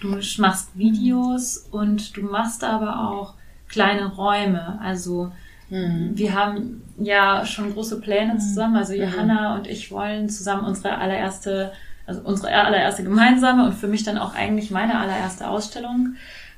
[0.00, 3.34] du machst Videos und du machst aber auch
[3.68, 4.78] kleine Räume.
[4.80, 5.32] Also
[5.70, 8.76] wir haben ja schon große Pläne zusammen.
[8.76, 11.72] Also Johanna und ich wollen zusammen unsere allererste,
[12.06, 16.14] also unsere allererste gemeinsame und für mich dann auch eigentlich meine allererste Ausstellung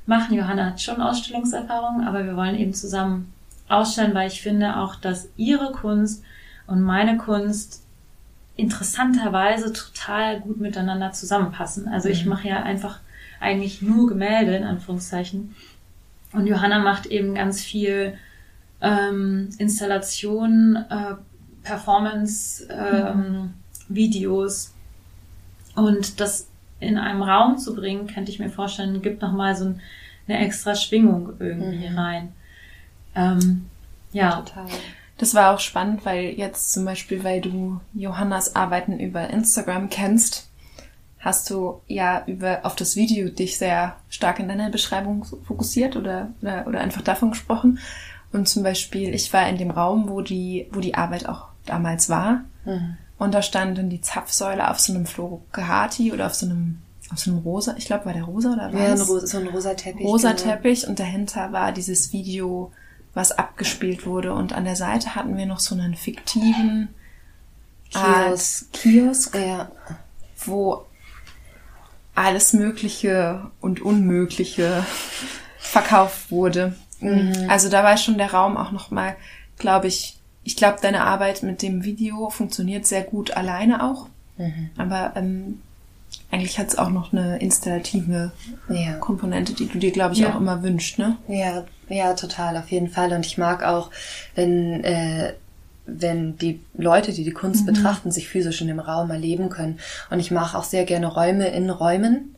[0.06, 0.34] machen.
[0.34, 3.32] Johanna hat schon Ausstellungserfahrung, aber wir wollen eben zusammen
[3.68, 6.22] ausstellen, weil ich finde auch, dass ihre Kunst
[6.66, 7.82] und meine Kunst
[8.56, 11.88] interessanterweise total gut miteinander zusammenpassen.
[11.88, 13.00] Also ich mache ja einfach
[13.40, 15.54] eigentlich nur Gemälde in Anführungszeichen
[16.32, 18.16] und Johanna macht eben ganz viel
[18.80, 21.14] ähm, Installationen, äh,
[21.62, 23.54] Performance, ähm,
[23.88, 24.72] Videos
[25.74, 26.48] und das
[26.80, 29.80] in einem Raum zu bringen, könnte ich mir vorstellen, gibt nochmal so ein,
[30.28, 32.32] eine extra Schwingung irgendwie rein.
[33.14, 33.66] Ähm,
[34.12, 34.66] ja, Total.
[35.18, 40.48] Das war auch spannend, weil jetzt zum Beispiel, weil du Johannas Arbeiten über Instagram kennst,
[41.18, 46.28] hast du ja über auf das Video dich sehr stark in deiner Beschreibung fokussiert oder,
[46.42, 47.78] oder, oder einfach davon gesprochen.
[48.32, 52.10] Und zum Beispiel, ich war in dem Raum, wo die, wo die Arbeit auch damals
[52.10, 52.44] war.
[53.18, 57.18] Und da stand dann die Zapfsäule auf so einem Florocati oder auf so einem, auf
[57.18, 59.74] so einem rosa, ich glaube, war der rosa oder Ja, ein rosa, so ein rosa
[59.74, 60.04] Teppich.
[60.04, 60.42] rosa genau.
[60.44, 62.72] Teppich und dahinter war dieses Video,
[63.14, 64.34] was abgespielt wurde.
[64.34, 66.88] Und an der Seite hatten wir noch so einen fiktiven
[67.90, 68.72] Kiosk.
[68.72, 69.70] Kiosk, Ja.
[70.44, 70.84] wo
[72.14, 74.84] alles Mögliche und Unmögliche
[75.58, 76.74] verkauft wurde.
[77.48, 79.16] Also da war schon der Raum auch nochmal,
[79.58, 80.15] glaube ich,
[80.46, 84.06] ich glaube, deine Arbeit mit dem Video funktioniert sehr gut alleine auch.
[84.78, 85.60] Aber ähm,
[86.30, 88.30] eigentlich hat es auch noch eine installative
[88.68, 88.92] Ja.
[88.98, 90.30] Komponente, die du dir, glaube ich, Ja.
[90.34, 91.16] auch immer wünscht, ne?
[91.26, 93.12] Ja, ja, total, auf jeden Fall.
[93.12, 93.90] Und ich mag auch,
[94.36, 95.32] wenn, äh,
[95.86, 99.80] wenn die Leute, die die Kunst betrachten, sich physisch in dem Raum erleben können.
[100.10, 102.35] Und ich mache auch sehr gerne Räume in Räumen.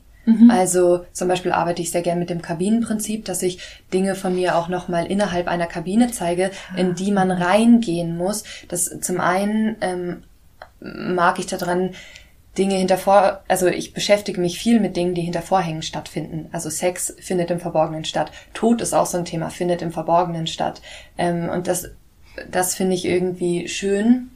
[0.50, 3.60] Also zum Beispiel arbeite ich sehr gerne mit dem Kabinenprinzip, dass ich
[3.92, 8.44] Dinge von mir auch nochmal innerhalb einer Kabine zeige, in die man reingehen muss.
[8.68, 10.22] Das zum einen ähm,
[10.80, 11.90] mag ich daran,
[12.58, 16.48] Dinge hinter vor, also ich beschäftige mich viel mit Dingen, die hinter Vorhängen stattfinden.
[16.50, 18.32] Also Sex findet im Verborgenen statt.
[18.52, 20.82] Tod ist auch so ein Thema, findet im Verborgenen statt.
[21.16, 21.90] Ähm, und das,
[22.50, 24.30] das finde ich irgendwie schön,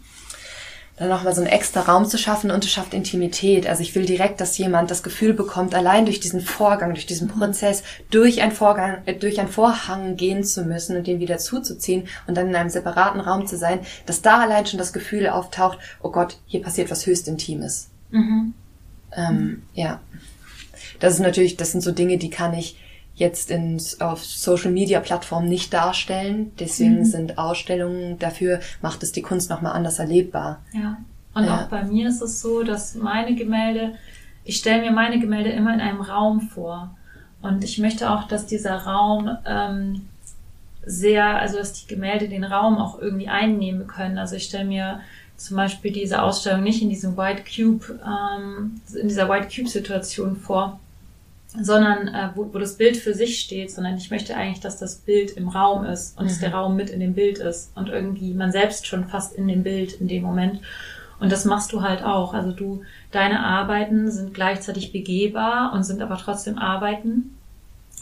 [0.97, 3.67] dann nochmal so einen extra Raum zu schaffen und es schafft Intimität.
[3.67, 7.29] Also ich will direkt, dass jemand das Gefühl bekommt, allein durch diesen Vorgang, durch diesen
[7.29, 12.09] Prozess, durch einen Vorgang, äh, durch einen Vorhang gehen zu müssen und den wieder zuzuziehen
[12.27, 15.79] und dann in einem separaten Raum zu sein, dass da allein schon das Gefühl auftaucht,
[16.03, 17.89] oh Gott, hier passiert was höchst Intimes.
[19.17, 20.01] Ähm, ja.
[21.01, 22.77] Das ist natürlich, das sind so Dinge, die kann ich
[23.23, 26.53] jetzt in, auf Social Media Plattformen nicht darstellen.
[26.59, 30.61] Deswegen sind Ausstellungen dafür, macht es die Kunst nochmal anders erlebbar.
[30.73, 30.99] Ja.
[31.35, 31.57] Und Ja.
[31.57, 33.95] auch bei mir ist es so, dass meine Gemälde,
[34.45, 36.95] ich stelle mir meine Gemälde immer in einem Raum vor.
[37.41, 40.03] Und ich möchte auch, dass dieser Raum ähm,
[40.85, 44.19] sehr, also dass die Gemälde den Raum auch irgendwie einnehmen können.
[44.19, 45.01] Also ich stelle mir
[45.37, 50.37] zum Beispiel diese Ausstellung nicht in diesem White Cube, ähm, in dieser White Cube Situation
[50.37, 50.79] vor,
[51.61, 54.97] sondern äh, wo, wo das Bild für sich steht, sondern ich möchte eigentlich, dass das
[54.97, 58.33] Bild im Raum ist und dass der Raum mit in dem Bild ist und irgendwie
[58.33, 60.61] man selbst schon fast in dem Bild in dem Moment.
[61.21, 62.35] Und das machst du halt auch.
[62.35, 62.83] Also du,
[63.13, 67.37] deine Arbeiten sind gleichzeitig begehbar und sind aber trotzdem Arbeiten.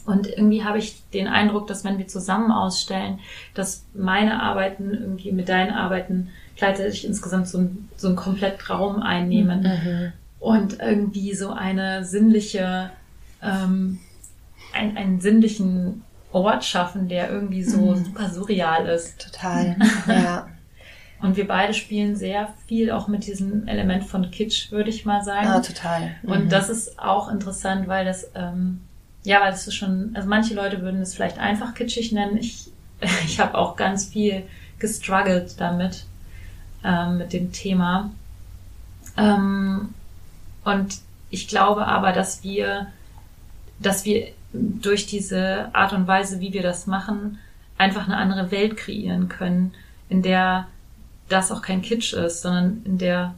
[0.07, 3.19] Und irgendwie habe ich den Eindruck, dass wenn wir zusammen ausstellen,
[3.55, 9.03] dass meine Arbeiten irgendwie mit deinen Arbeiten gleichzeitig insgesamt so, ein, so einen komplett Raum
[9.03, 10.13] einnehmen Mhm.
[10.39, 12.91] und irgendwie so eine sinnliche,
[13.43, 13.99] ähm,
[14.73, 19.21] ein, einen sinnlichen Ort schaffen, der irgendwie so super surreal ist.
[19.21, 19.77] Total.
[20.07, 20.49] Ja.
[21.23, 25.23] Und wir beide spielen sehr viel auch mit diesem Element von Kitsch, würde ich mal
[25.23, 25.49] sagen.
[25.49, 26.13] Ah, total.
[26.23, 26.49] Und Mhm.
[26.49, 28.81] das ist auch interessant, weil das, ähm,
[29.23, 32.39] ja, weil das ist schon, also manche Leute würden es vielleicht einfach kitschig nennen.
[32.39, 32.71] Ich,
[33.27, 34.45] ich habe auch ganz viel
[34.79, 36.07] gestruggelt damit,
[36.85, 38.11] ähm, mit dem Thema.
[39.19, 39.93] Ähm,
[40.65, 42.87] und ich glaube aber, dass wir,
[43.81, 47.39] dass wir durch diese Art und Weise, wie wir das machen,
[47.79, 49.73] einfach eine andere Welt kreieren können,
[50.09, 50.69] in der
[51.29, 53.35] das auch kein Kitsch ist, sondern in der,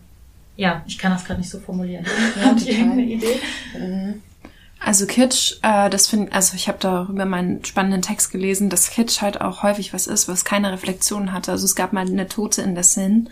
[0.57, 2.07] ja, ich kann das gerade nicht so formulieren.
[2.45, 3.41] Habt ihr irgendeine Idee?
[3.79, 4.23] Mhm.
[4.85, 9.21] Also Kitsch, äh, das finde also ich habe darüber meinen spannenden Text gelesen, dass Kitsch
[9.21, 11.53] halt auch häufig was ist, was keine Reflexion hatte.
[11.53, 13.31] Also es gab mal eine Tote in der Sin.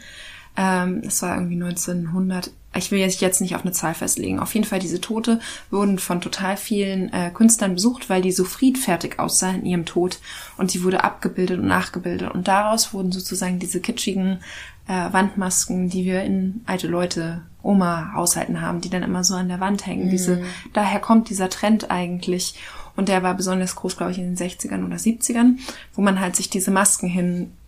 [0.57, 2.51] Ähm, das war irgendwie 1900.
[2.75, 4.39] Ich will jetzt jetzt nicht auf eine Zahl festlegen.
[4.39, 5.41] Auf jeden Fall diese Tote
[5.71, 10.21] wurden von total vielen äh, Künstlern besucht, weil die so friedfertig aussah in ihrem Tod
[10.57, 14.39] und die wurde abgebildet und nachgebildet und daraus wurden sozusagen diese kitschigen
[14.87, 19.61] äh, Wandmasken, die wir in alte Leute, Oma-Haushalten haben, die dann immer so an der
[19.61, 20.11] Wand hängen.
[20.11, 20.43] Diese,
[20.73, 22.55] daher kommt dieser Trend eigentlich.
[22.97, 25.59] Und der war besonders groß, glaube ich, in den 60ern oder 70ern,
[25.95, 27.09] wo man halt sich diese Masken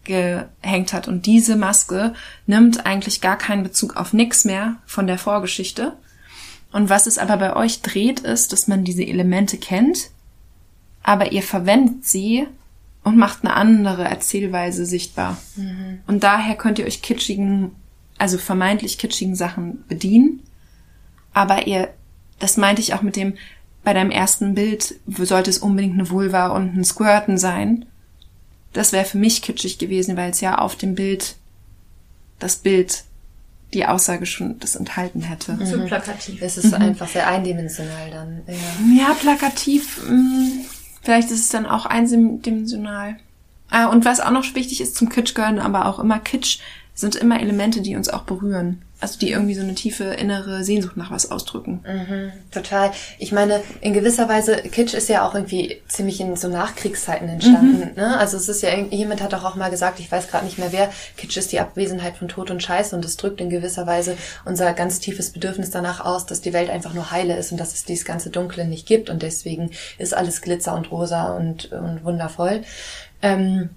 [0.05, 1.09] hingehängt hat.
[1.09, 2.15] Und diese Maske
[2.47, 5.97] nimmt eigentlich gar keinen Bezug auf nix mehr von der Vorgeschichte.
[6.73, 10.11] Und was es aber bei euch dreht, ist, dass man diese Elemente kennt,
[11.03, 12.47] aber ihr verwendet sie
[13.05, 15.37] und macht eine andere Erzählweise sichtbar.
[16.07, 17.73] Und daher könnt ihr euch kitschigen,
[18.17, 20.41] also vermeintlich kitschigen Sachen bedienen.
[21.35, 21.89] Aber ihr,
[22.39, 23.35] das meinte ich auch mit dem,
[23.85, 27.85] bei deinem ersten Bild sollte es unbedingt eine Vulva und ein Squirten sein.
[28.73, 31.37] Das wäre für mich kitschig gewesen, weil es ja auf dem Bild,
[32.39, 33.05] das Bild,
[33.75, 35.59] die Aussage schon das enthalten hätte.
[35.65, 36.41] Zu plakativ.
[36.43, 38.43] Es ist einfach sehr eindimensional dann.
[38.47, 39.09] Ja.
[39.09, 40.03] Ja, plakativ.
[40.09, 40.65] mh,
[41.03, 43.17] Vielleicht ist es dann auch eindimensional.
[43.71, 46.59] Ah, und was auch noch wichtig ist zum Kitsch gehören, aber auch immer Kitsch
[46.95, 48.83] sind immer Elemente, die uns auch berühren.
[49.03, 51.81] Also die irgendwie so eine tiefe innere Sehnsucht nach was ausdrücken.
[52.53, 52.93] Total.
[53.19, 57.91] Ich meine, in gewisser Weise, Kitsch ist ja auch irgendwie ziemlich in so Nachkriegszeiten entstanden.
[57.97, 58.17] Ne?
[58.17, 60.73] Also es ist ja, jemand hat doch auch mal gesagt, ich weiß gerade nicht mehr
[60.73, 64.17] wer, Kitsch ist die Abwesenheit von Tod und Scheiße und es drückt in gewisser Weise
[64.45, 67.75] unser ganz tiefes Bedürfnis danach aus, dass die Welt einfach nur heile ist und dass
[67.75, 72.05] es dieses ganze Dunkle nicht gibt und deswegen ist alles Glitzer und rosa und, und
[72.05, 72.63] wundervoll.
[73.21, 73.71] Ähm,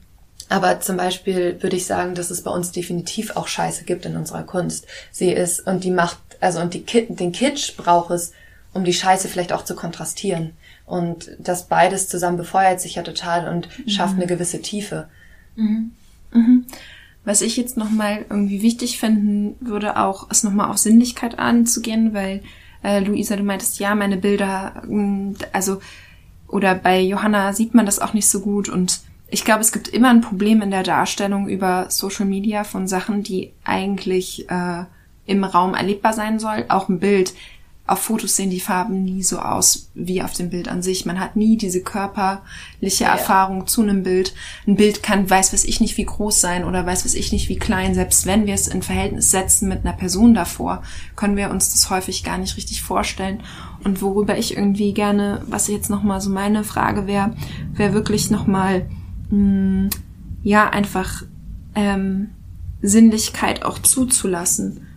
[0.49, 4.15] aber zum Beispiel würde ich sagen, dass es bei uns definitiv auch Scheiße gibt in
[4.15, 4.85] unserer Kunst.
[5.11, 8.31] Sie ist, und die macht, also und die, den Kitsch braucht es,
[8.73, 10.51] um die Scheiße vielleicht auch zu kontrastieren.
[10.85, 15.07] Und das beides zusammen befeuert sich ja total und schafft eine gewisse Tiefe.
[17.23, 22.43] Was ich jetzt nochmal irgendwie wichtig finden würde, auch ist nochmal auf Sinnlichkeit anzugehen, weil
[22.83, 25.79] äh, Luisa, du meintest, ja, meine Bilder, mh, also
[26.47, 28.99] oder bei Johanna sieht man das auch nicht so gut und
[29.35, 33.21] ich glaube, es gibt immer ein Problem in der Darstellung über Social Media von Sachen,
[33.21, 34.85] die eigentlich äh,
[35.25, 36.63] im Raum erlebbar sein soll.
[36.69, 37.33] Auch ein Bild.
[37.85, 41.05] Auf Fotos sehen die Farben nie so aus wie auf dem Bild an sich.
[41.05, 44.33] Man hat nie diese körperliche Erfahrung zu einem Bild.
[44.67, 47.49] Ein Bild kann, weiß weiß ich nicht, wie groß sein oder weiß weiß ich nicht,
[47.49, 47.93] wie klein.
[47.93, 50.81] Selbst wenn wir es in Verhältnis setzen mit einer Person davor,
[51.17, 53.43] können wir uns das häufig gar nicht richtig vorstellen.
[53.83, 57.35] Und worüber ich irgendwie gerne, was jetzt nochmal so meine Frage wäre,
[57.73, 58.87] wäre wirklich nochmal,
[59.29, 59.89] mh,
[60.43, 61.23] ja, einfach
[61.75, 62.29] ähm,
[62.81, 64.87] Sinnlichkeit auch zuzulassen.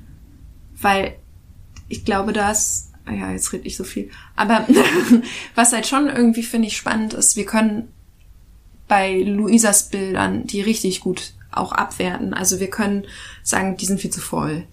[0.81, 1.16] Weil
[1.89, 4.66] ich glaube, dass, ah ja, jetzt rede ich so viel, aber
[5.55, 7.89] was halt schon irgendwie, finde ich, spannend ist, wir können
[8.87, 12.35] bei Luisas Bildern die richtig gut auch abwerten.
[12.35, 13.05] Also wir können
[13.43, 14.64] sagen, die sind viel zu voll.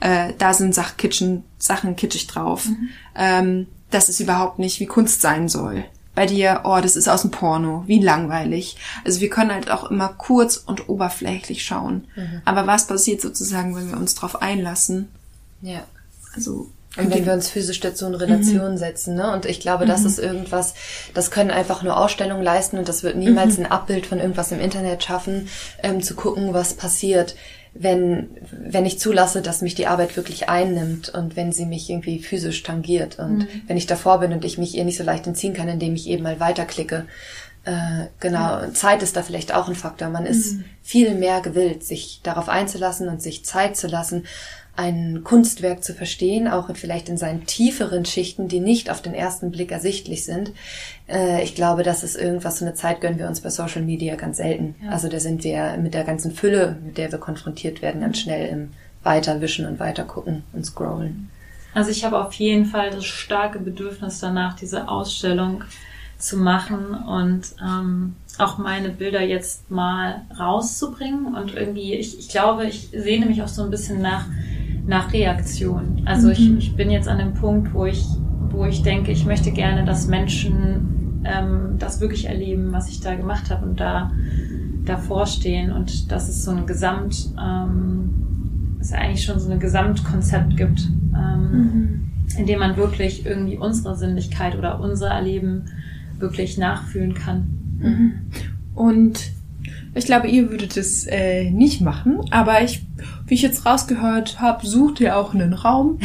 [0.00, 2.66] Äh, da sind Sach Kitchen, Sachen kitschig drauf.
[3.14, 5.84] Ähm, das ist überhaupt nicht, wie Kunst sein soll.
[6.14, 8.76] Bei dir, oh, das ist aus dem Porno, wie langweilig.
[9.04, 12.08] Also wir können halt auch immer kurz und oberflächlich schauen.
[12.44, 15.08] Aber was passiert sozusagen, wenn wir uns drauf einlassen?
[15.62, 15.84] Ja.
[16.34, 19.32] Also Und wenn wir uns physisch dazu in Relation setzen, ne?
[19.32, 20.74] Und ich glaube, das ist irgendwas,
[21.14, 24.60] das können einfach nur Ausstellungen leisten und das wird niemals ein Abbild von irgendwas im
[24.60, 25.48] Internet schaffen,
[25.82, 27.36] ähm, zu gucken, was passiert,
[27.72, 32.18] wenn, wenn ich zulasse, dass mich die Arbeit wirklich einnimmt und wenn sie mich irgendwie
[32.18, 35.54] physisch tangiert und wenn ich davor bin und ich mich ihr nicht so leicht entziehen
[35.54, 37.06] kann, indem ich eben mal weiterklicke.
[37.64, 40.08] Äh, genau, Zeit ist da vielleicht auch ein Faktor.
[40.08, 44.24] Man ist viel mehr gewillt, sich darauf einzulassen und sich Zeit zu lassen.
[44.76, 49.50] Ein Kunstwerk zu verstehen, auch vielleicht in seinen tieferen Schichten, die nicht auf den ersten
[49.50, 50.52] Blick ersichtlich sind.
[51.08, 54.16] Äh, ich glaube, das ist irgendwas, so eine Zeit gönnen wir uns bei Social Media
[54.16, 54.74] ganz selten.
[54.82, 54.90] Ja.
[54.90, 58.48] Also da sind wir mit der ganzen Fülle, mit der wir konfrontiert werden, ganz schnell
[58.48, 58.70] im
[59.02, 61.30] Weiterwischen und Weitergucken und Scrollen.
[61.74, 65.64] Also ich habe auf jeden Fall das starke Bedürfnis danach, diese Ausstellung
[66.18, 72.66] zu machen und ähm, auch meine Bilder jetzt mal rauszubringen und irgendwie, ich, ich glaube,
[72.66, 74.26] ich sehne mich auch so ein bisschen nach,
[74.86, 76.02] nach Reaktion.
[76.04, 76.32] Also mhm.
[76.32, 78.04] ich, ich bin jetzt an dem Punkt, wo ich,
[78.50, 83.14] wo ich denke, ich möchte gerne, dass Menschen ähm, das wirklich erleben, was ich da
[83.14, 84.10] gemacht habe und da
[84.84, 90.56] davor stehen und dass es so ein Gesamt, ähm, es eigentlich schon so ein Gesamtkonzept
[90.56, 92.10] gibt, ähm, mhm.
[92.38, 95.66] in dem man wirklich irgendwie unsere Sinnlichkeit oder unser Erleben
[96.18, 97.59] wirklich nachfühlen kann.
[97.80, 98.12] Mhm.
[98.74, 99.32] Und
[99.94, 102.82] ich glaube, ihr würdet es äh, nicht machen, aber ich,
[103.26, 105.98] wie ich jetzt rausgehört habe, sucht ihr auch einen Raum.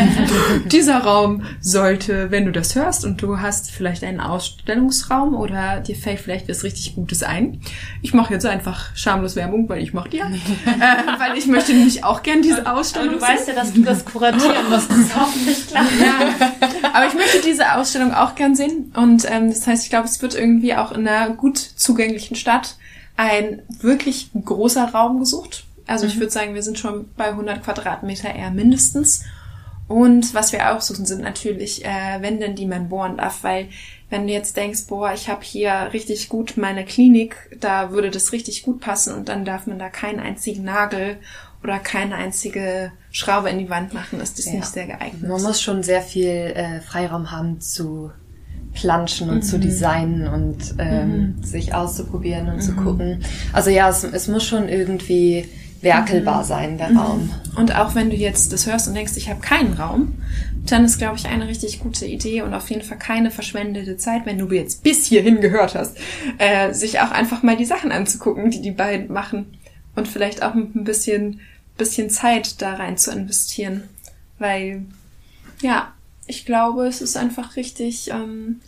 [0.66, 5.96] Dieser Raum sollte, wenn du das hörst und du hast vielleicht einen Ausstellungsraum oder dir
[5.96, 7.60] fällt vielleicht was richtig Gutes ein.
[8.02, 10.26] Ich mache jetzt einfach schamlos Werbung, weil ich mache ja.
[10.26, 13.14] äh, weil ich möchte nämlich auch gern diese Ausstellung.
[13.14, 14.90] Aber du weißt ja, dass du das kuratieren musst.
[14.90, 15.84] Das ist hoffentlich klar.
[15.98, 16.50] Ja.
[16.92, 18.92] Aber ich möchte diese Ausstellung auch gern sehen.
[18.94, 22.76] Und ähm, das heißt, ich glaube, es wird irgendwie auch in einer gut zugänglichen Stadt
[23.16, 25.64] ein wirklich großer Raum gesucht.
[25.86, 26.12] Also mhm.
[26.12, 29.24] ich würde sagen, wir sind schon bei 100 Quadratmeter eher mindestens.
[29.86, 33.68] Und was wir auch suchen, sind natürlich äh, Wände, die man bohren darf, weil
[34.08, 38.32] wenn du jetzt denkst, boah, ich habe hier richtig gut meine Klinik, da würde das
[38.32, 41.18] richtig gut passen und dann darf man da keinen einzigen Nagel
[41.62, 44.54] oder keine einzige Schraube in die Wand machen, ist das ja.
[44.54, 45.28] nicht sehr geeignet.
[45.28, 48.10] Man muss schon sehr viel äh, Freiraum haben zu
[48.74, 49.42] planschen und mhm.
[49.42, 51.42] zu designen und ähm, mhm.
[51.42, 52.60] sich auszuprobieren und mhm.
[52.60, 53.24] zu gucken.
[53.52, 55.46] Also ja, es, es muss schon irgendwie
[55.80, 56.46] werkelbar mhm.
[56.46, 56.98] sein, der mhm.
[56.98, 57.30] Raum.
[57.56, 60.14] Und auch wenn du jetzt das hörst und denkst, ich habe keinen Raum,
[60.66, 64.22] dann ist, glaube ich, eine richtig gute Idee und auf jeden Fall keine verschwendete Zeit,
[64.24, 65.96] wenn du jetzt bis hierhin gehört hast,
[66.38, 69.58] äh, sich auch einfach mal die Sachen anzugucken, die die beiden machen
[69.94, 71.40] und vielleicht auch mit ein bisschen,
[71.76, 73.84] bisschen Zeit da rein zu investieren,
[74.38, 74.86] weil
[75.60, 75.92] ja,
[76.26, 78.60] ich glaube, es ist einfach richtig, ähm,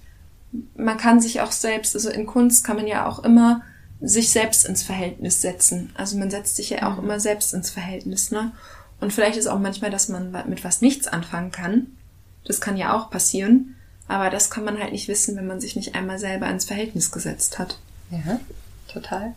[0.76, 3.62] man kann sich auch selbst, also in Kunst kann man ja auch immer
[4.00, 5.90] sich selbst ins Verhältnis setzen.
[5.94, 7.04] Also man setzt sich ja auch mhm.
[7.04, 8.52] immer selbst ins Verhältnis, ne?
[9.00, 11.88] Und vielleicht ist auch manchmal, dass man mit was nichts anfangen kann.
[12.46, 13.74] Das kann ja auch passieren.
[14.08, 17.10] Aber das kann man halt nicht wissen, wenn man sich nicht einmal selber ins Verhältnis
[17.10, 17.78] gesetzt hat.
[18.10, 18.40] Ja,
[18.88, 19.34] total.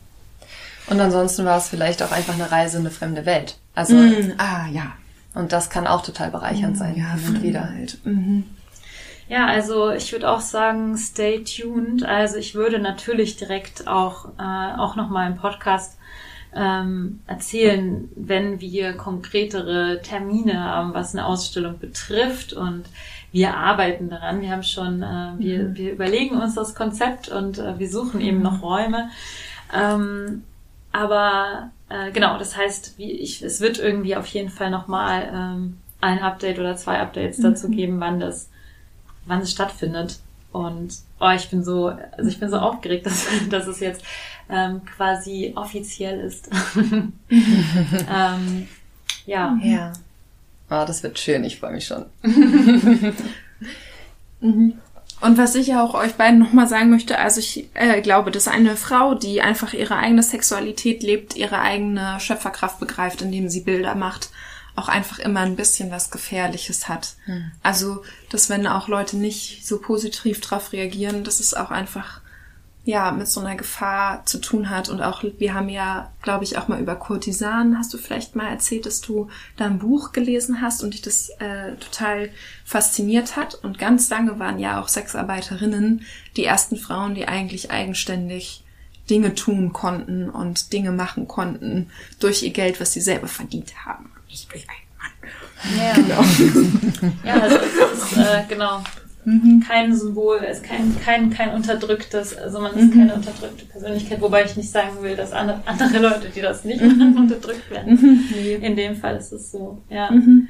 [0.87, 3.57] Und ansonsten war es vielleicht auch einfach eine Reise in eine fremde Welt.
[3.75, 4.93] Also, mm, ah, ja.
[5.33, 6.95] Und das kann auch total bereichernd sein.
[6.97, 7.99] Ja, hin und wieder halt.
[8.03, 8.45] Mhm.
[9.27, 12.03] Ja, also ich würde auch sagen, stay tuned.
[12.03, 15.99] Also ich würde natürlich direkt auch, äh, auch nochmal im Podcast
[16.55, 22.85] ähm, erzählen, wenn wir konkretere Termine haben, was eine Ausstellung betrifft und
[23.31, 24.41] wir arbeiten daran.
[24.41, 25.77] Wir haben schon, äh, wir, mhm.
[25.77, 29.09] wir überlegen uns das Konzept und äh, wir suchen eben noch Räume.
[29.71, 30.43] Ähm,
[30.91, 35.77] aber äh, genau, das heißt, wie ich, es wird irgendwie auf jeden Fall nochmal ähm,
[36.01, 37.71] ein Update oder zwei Updates dazu mhm.
[37.75, 38.49] geben, wann das,
[39.25, 40.19] wann es stattfindet.
[40.51, 44.03] Und oh, ich bin so, also ich bin so aufgeregt, dass, dass es jetzt
[44.49, 46.49] ähm, quasi offiziell ist.
[47.29, 48.67] ähm,
[49.25, 49.57] ja.
[49.61, 49.93] Ja.
[50.71, 52.05] Oh, das wird schön, ich freue mich schon.
[54.41, 54.77] mhm.
[55.21, 58.77] Und was ich auch euch beiden nochmal sagen möchte, also ich äh, glaube, dass eine
[58.77, 64.29] Frau, die einfach ihre eigene Sexualität lebt, ihre eigene Schöpferkraft begreift, indem sie Bilder macht,
[64.75, 67.15] auch einfach immer ein bisschen was Gefährliches hat.
[67.25, 67.51] Hm.
[67.61, 72.21] Also, dass wenn auch Leute nicht so positiv drauf reagieren, dass es auch einfach
[72.89, 74.89] ja, mit so einer Gefahr zu tun hat.
[74.89, 78.49] Und auch, wir haben ja, glaube ich, auch mal über Kurtisanen, hast du vielleicht mal
[78.49, 82.31] erzählt, dass du da ein Buch gelesen hast und dich das äh, total
[82.65, 83.53] fasziniert hat.
[83.53, 86.03] Und ganz lange waren ja auch Sexarbeiterinnen
[86.35, 88.63] die ersten Frauen, die eigentlich eigenständig
[89.07, 94.11] Dinge tun konnten und Dinge machen konnten durch ihr Geld, was sie selber verdient haben.
[94.27, 95.77] Nicht durch einen Mann.
[95.77, 95.93] Ja.
[95.93, 97.13] Genau.
[97.23, 98.81] ja, also es ist, äh, genau
[99.25, 99.63] mhm.
[99.65, 102.99] kein Symbol, ist kein, kein, kein unterdrücktes, also man ist mhm.
[102.99, 106.81] keine unterdrückte Persönlichkeit, wobei ich nicht sagen will, dass andere, andere Leute, die das nicht
[106.81, 107.17] machen, mhm.
[107.17, 107.93] unterdrückt werden.
[107.93, 108.63] Mhm.
[108.63, 110.09] In dem Fall ist es so, ja.
[110.11, 110.47] Mhm.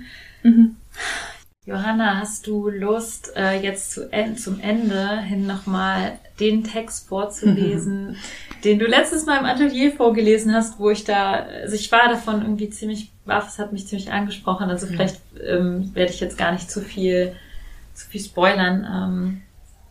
[1.69, 8.15] Johanna, hast du Lust, äh, jetzt zu, äh, zum Ende hin nochmal den Text vorzulesen,
[8.63, 12.41] den du letztes Mal im Atelier vorgelesen hast, wo ich da, also ich war davon
[12.41, 16.51] irgendwie ziemlich baff, es hat mich ziemlich angesprochen, also vielleicht ähm, werde ich jetzt gar
[16.53, 17.35] nicht zu viel
[17.99, 18.87] zu viel spoilern.
[18.89, 19.41] Ähm.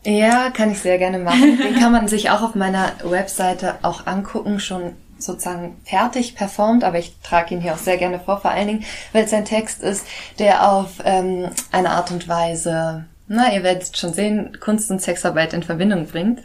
[0.05, 1.59] Ja, kann ich sehr gerne machen.
[1.59, 6.99] Den kann man sich auch auf meiner Webseite auch angucken, schon sozusagen fertig performt, aber
[6.99, 9.83] ich trage ihn hier auch sehr gerne vor, vor allen Dingen, weil es ein Text
[9.83, 10.07] ist,
[10.39, 15.53] der auf ähm, eine Art und Weise, na, ihr werdet schon sehen, Kunst und Sexarbeit
[15.53, 16.41] in Verbindung bringt.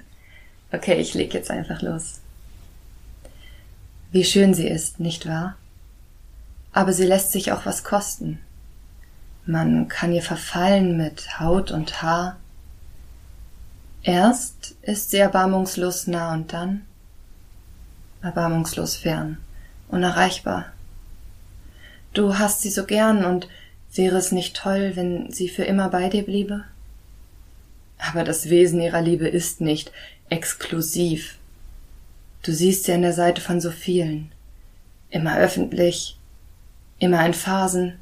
[0.71, 2.19] Okay, ich leg jetzt einfach los.
[4.11, 5.55] Wie schön sie ist, nicht wahr?
[6.73, 8.39] Aber sie lässt sich auch was kosten.
[9.45, 12.37] Man kann ihr verfallen mit Haut und Haar.
[14.01, 16.85] Erst ist sie erbarmungslos nah und dann
[18.21, 19.37] erbarmungslos fern,
[19.89, 20.71] unerreichbar.
[22.13, 23.47] Du hast sie so gern und
[23.93, 26.63] wäre es nicht toll, wenn sie für immer bei dir bliebe?
[27.97, 29.91] Aber das Wesen ihrer Liebe ist nicht
[30.29, 31.37] exklusiv.
[32.43, 34.31] Du siehst sie an der Seite von so vielen,
[35.09, 36.17] immer öffentlich,
[36.99, 37.99] immer in Phasen,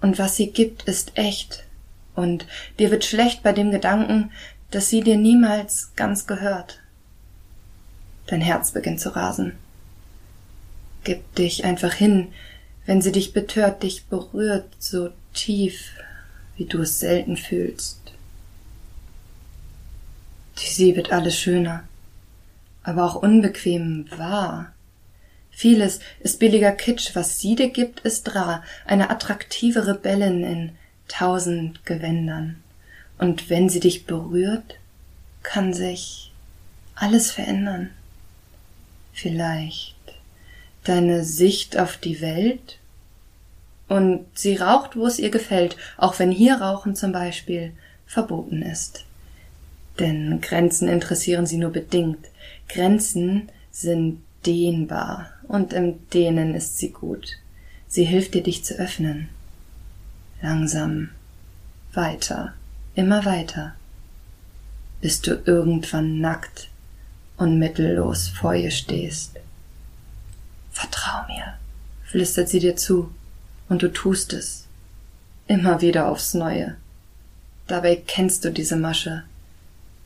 [0.00, 1.64] und was sie gibt, ist echt,
[2.14, 2.46] und
[2.78, 4.30] dir wird schlecht bei dem Gedanken,
[4.70, 6.80] dass sie dir niemals ganz gehört.
[8.26, 9.54] Dein Herz beginnt zu rasen.
[11.04, 12.28] Gib dich einfach hin,
[12.84, 15.92] wenn sie dich betört, dich berührt so tief,
[16.56, 17.98] wie du es selten fühlst.
[20.54, 21.84] Sie wird alles schöner,
[22.82, 24.72] aber auch unbequem wahr.
[25.58, 30.70] Vieles ist billiger Kitsch, was sie dir gibt, ist rar, eine attraktive Rebellin in
[31.08, 32.62] tausend Gewändern.
[33.18, 34.76] Und wenn sie dich berührt,
[35.42, 36.30] kann sich
[36.94, 37.90] alles verändern.
[39.12, 39.96] Vielleicht
[40.84, 42.78] deine Sicht auf die Welt?
[43.88, 47.72] Und sie raucht, wo es ihr gefällt, auch wenn hier Rauchen zum Beispiel
[48.06, 49.06] verboten ist.
[49.98, 52.28] Denn Grenzen interessieren sie nur bedingt.
[52.68, 57.38] Grenzen sind dehnbar und im Dehnen ist sie gut.
[57.88, 59.30] Sie hilft dir, dich zu öffnen.
[60.42, 61.08] Langsam,
[61.92, 62.54] weiter,
[62.94, 63.74] immer weiter,
[65.00, 66.68] bis du irgendwann nackt
[67.38, 69.36] und mittellos vor ihr stehst.
[70.70, 71.54] Vertrau mir,
[72.04, 73.12] flüstert sie dir zu,
[73.68, 74.66] und du tust es.
[75.46, 76.76] Immer wieder aufs Neue.
[77.66, 79.24] Dabei kennst du diese Masche,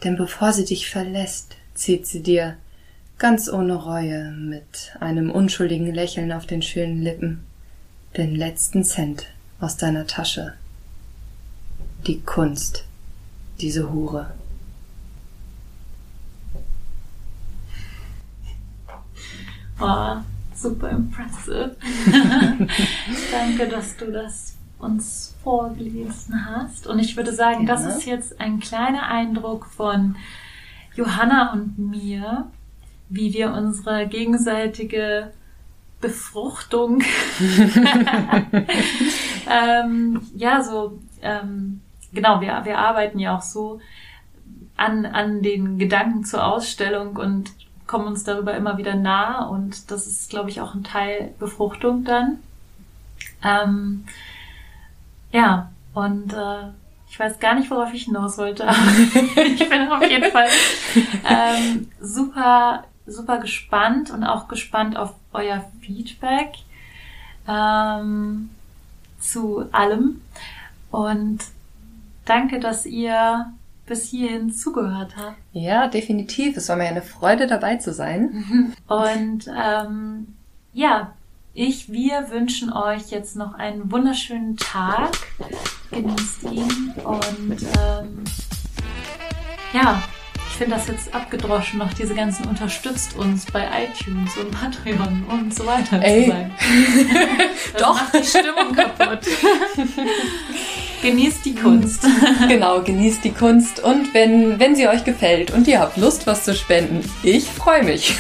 [0.02, 2.56] denn bevor sie dich verlässt, zieht sie dir
[3.22, 7.46] ganz ohne Reue, mit einem unschuldigen Lächeln auf den schönen Lippen,
[8.16, 9.26] den letzten Cent
[9.60, 10.54] aus deiner Tasche.
[12.08, 12.84] Die Kunst,
[13.60, 14.34] diese Hure.
[19.80, 20.16] Oh,
[20.56, 21.76] super impressive.
[23.30, 26.88] Danke, dass du das uns vorgelesen hast.
[26.88, 27.76] Und ich würde sagen, Ja.
[27.76, 30.16] das ist jetzt ein kleiner Eindruck von
[30.96, 32.50] Johanna und mir,
[33.12, 35.32] wie wir unsere gegenseitige
[36.00, 37.02] Befruchtung
[39.48, 41.80] ähm, ja so ähm,
[42.12, 43.80] genau wir, wir arbeiten ja auch so
[44.76, 47.52] an, an den Gedanken zur Ausstellung und
[47.86, 52.04] kommen uns darüber immer wieder nah und das ist glaube ich auch ein Teil Befruchtung
[52.04, 52.38] dann
[53.44, 54.04] ähm,
[55.30, 56.70] ja und äh,
[57.12, 58.66] ich weiß gar nicht, worauf ich hinaus wollte.
[58.66, 58.78] aber
[59.44, 60.48] ich bin auf jeden Fall
[61.28, 66.54] ähm, super, super gespannt und auch gespannt auf euer Feedback
[67.48, 68.50] ähm,
[69.18, 70.20] zu allem.
[70.90, 71.40] Und
[72.24, 73.52] danke, dass ihr
[73.86, 75.36] bis hierhin zugehört habt.
[75.52, 76.56] Ja, definitiv.
[76.56, 78.74] Es war mir eine Freude, dabei zu sein.
[78.86, 80.34] Und ähm,
[80.72, 81.12] ja,
[81.54, 85.10] ich, wir wünschen euch jetzt noch einen wunderschönen Tag.
[85.90, 88.24] Genießt ihn und ähm,
[89.74, 90.02] ja,
[90.52, 95.54] ich finde das jetzt abgedroschen, noch diese ganzen unterstützt uns bei iTunes und Patreon und
[95.54, 96.24] so weiter Ey.
[96.24, 96.52] zu sein.
[97.72, 97.94] Das Doch.
[97.94, 99.20] macht die Stimmung kaputt.
[101.02, 102.06] Genießt die Kunst.
[102.48, 106.44] genau, genießt die Kunst und wenn, wenn sie euch gefällt und ihr habt Lust, was
[106.44, 108.14] zu spenden, ich freue mich.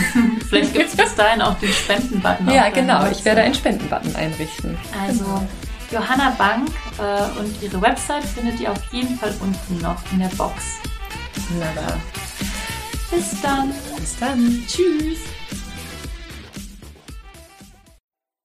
[0.48, 2.50] Vielleicht gibt es bis dahin auch den Spendenbutton.
[2.50, 3.08] ja, genau.
[3.10, 4.78] Ich werde einen Spendenbutton einrichten.
[5.06, 5.46] Also
[5.90, 10.28] Johanna Bank äh, und ihre Website findet ihr auf jeden Fall unten noch in der
[10.28, 10.80] Box.
[11.50, 12.00] Wunderbar.
[13.10, 13.72] Bis dann.
[13.98, 14.64] Bis dann.
[14.66, 15.31] Tschüss.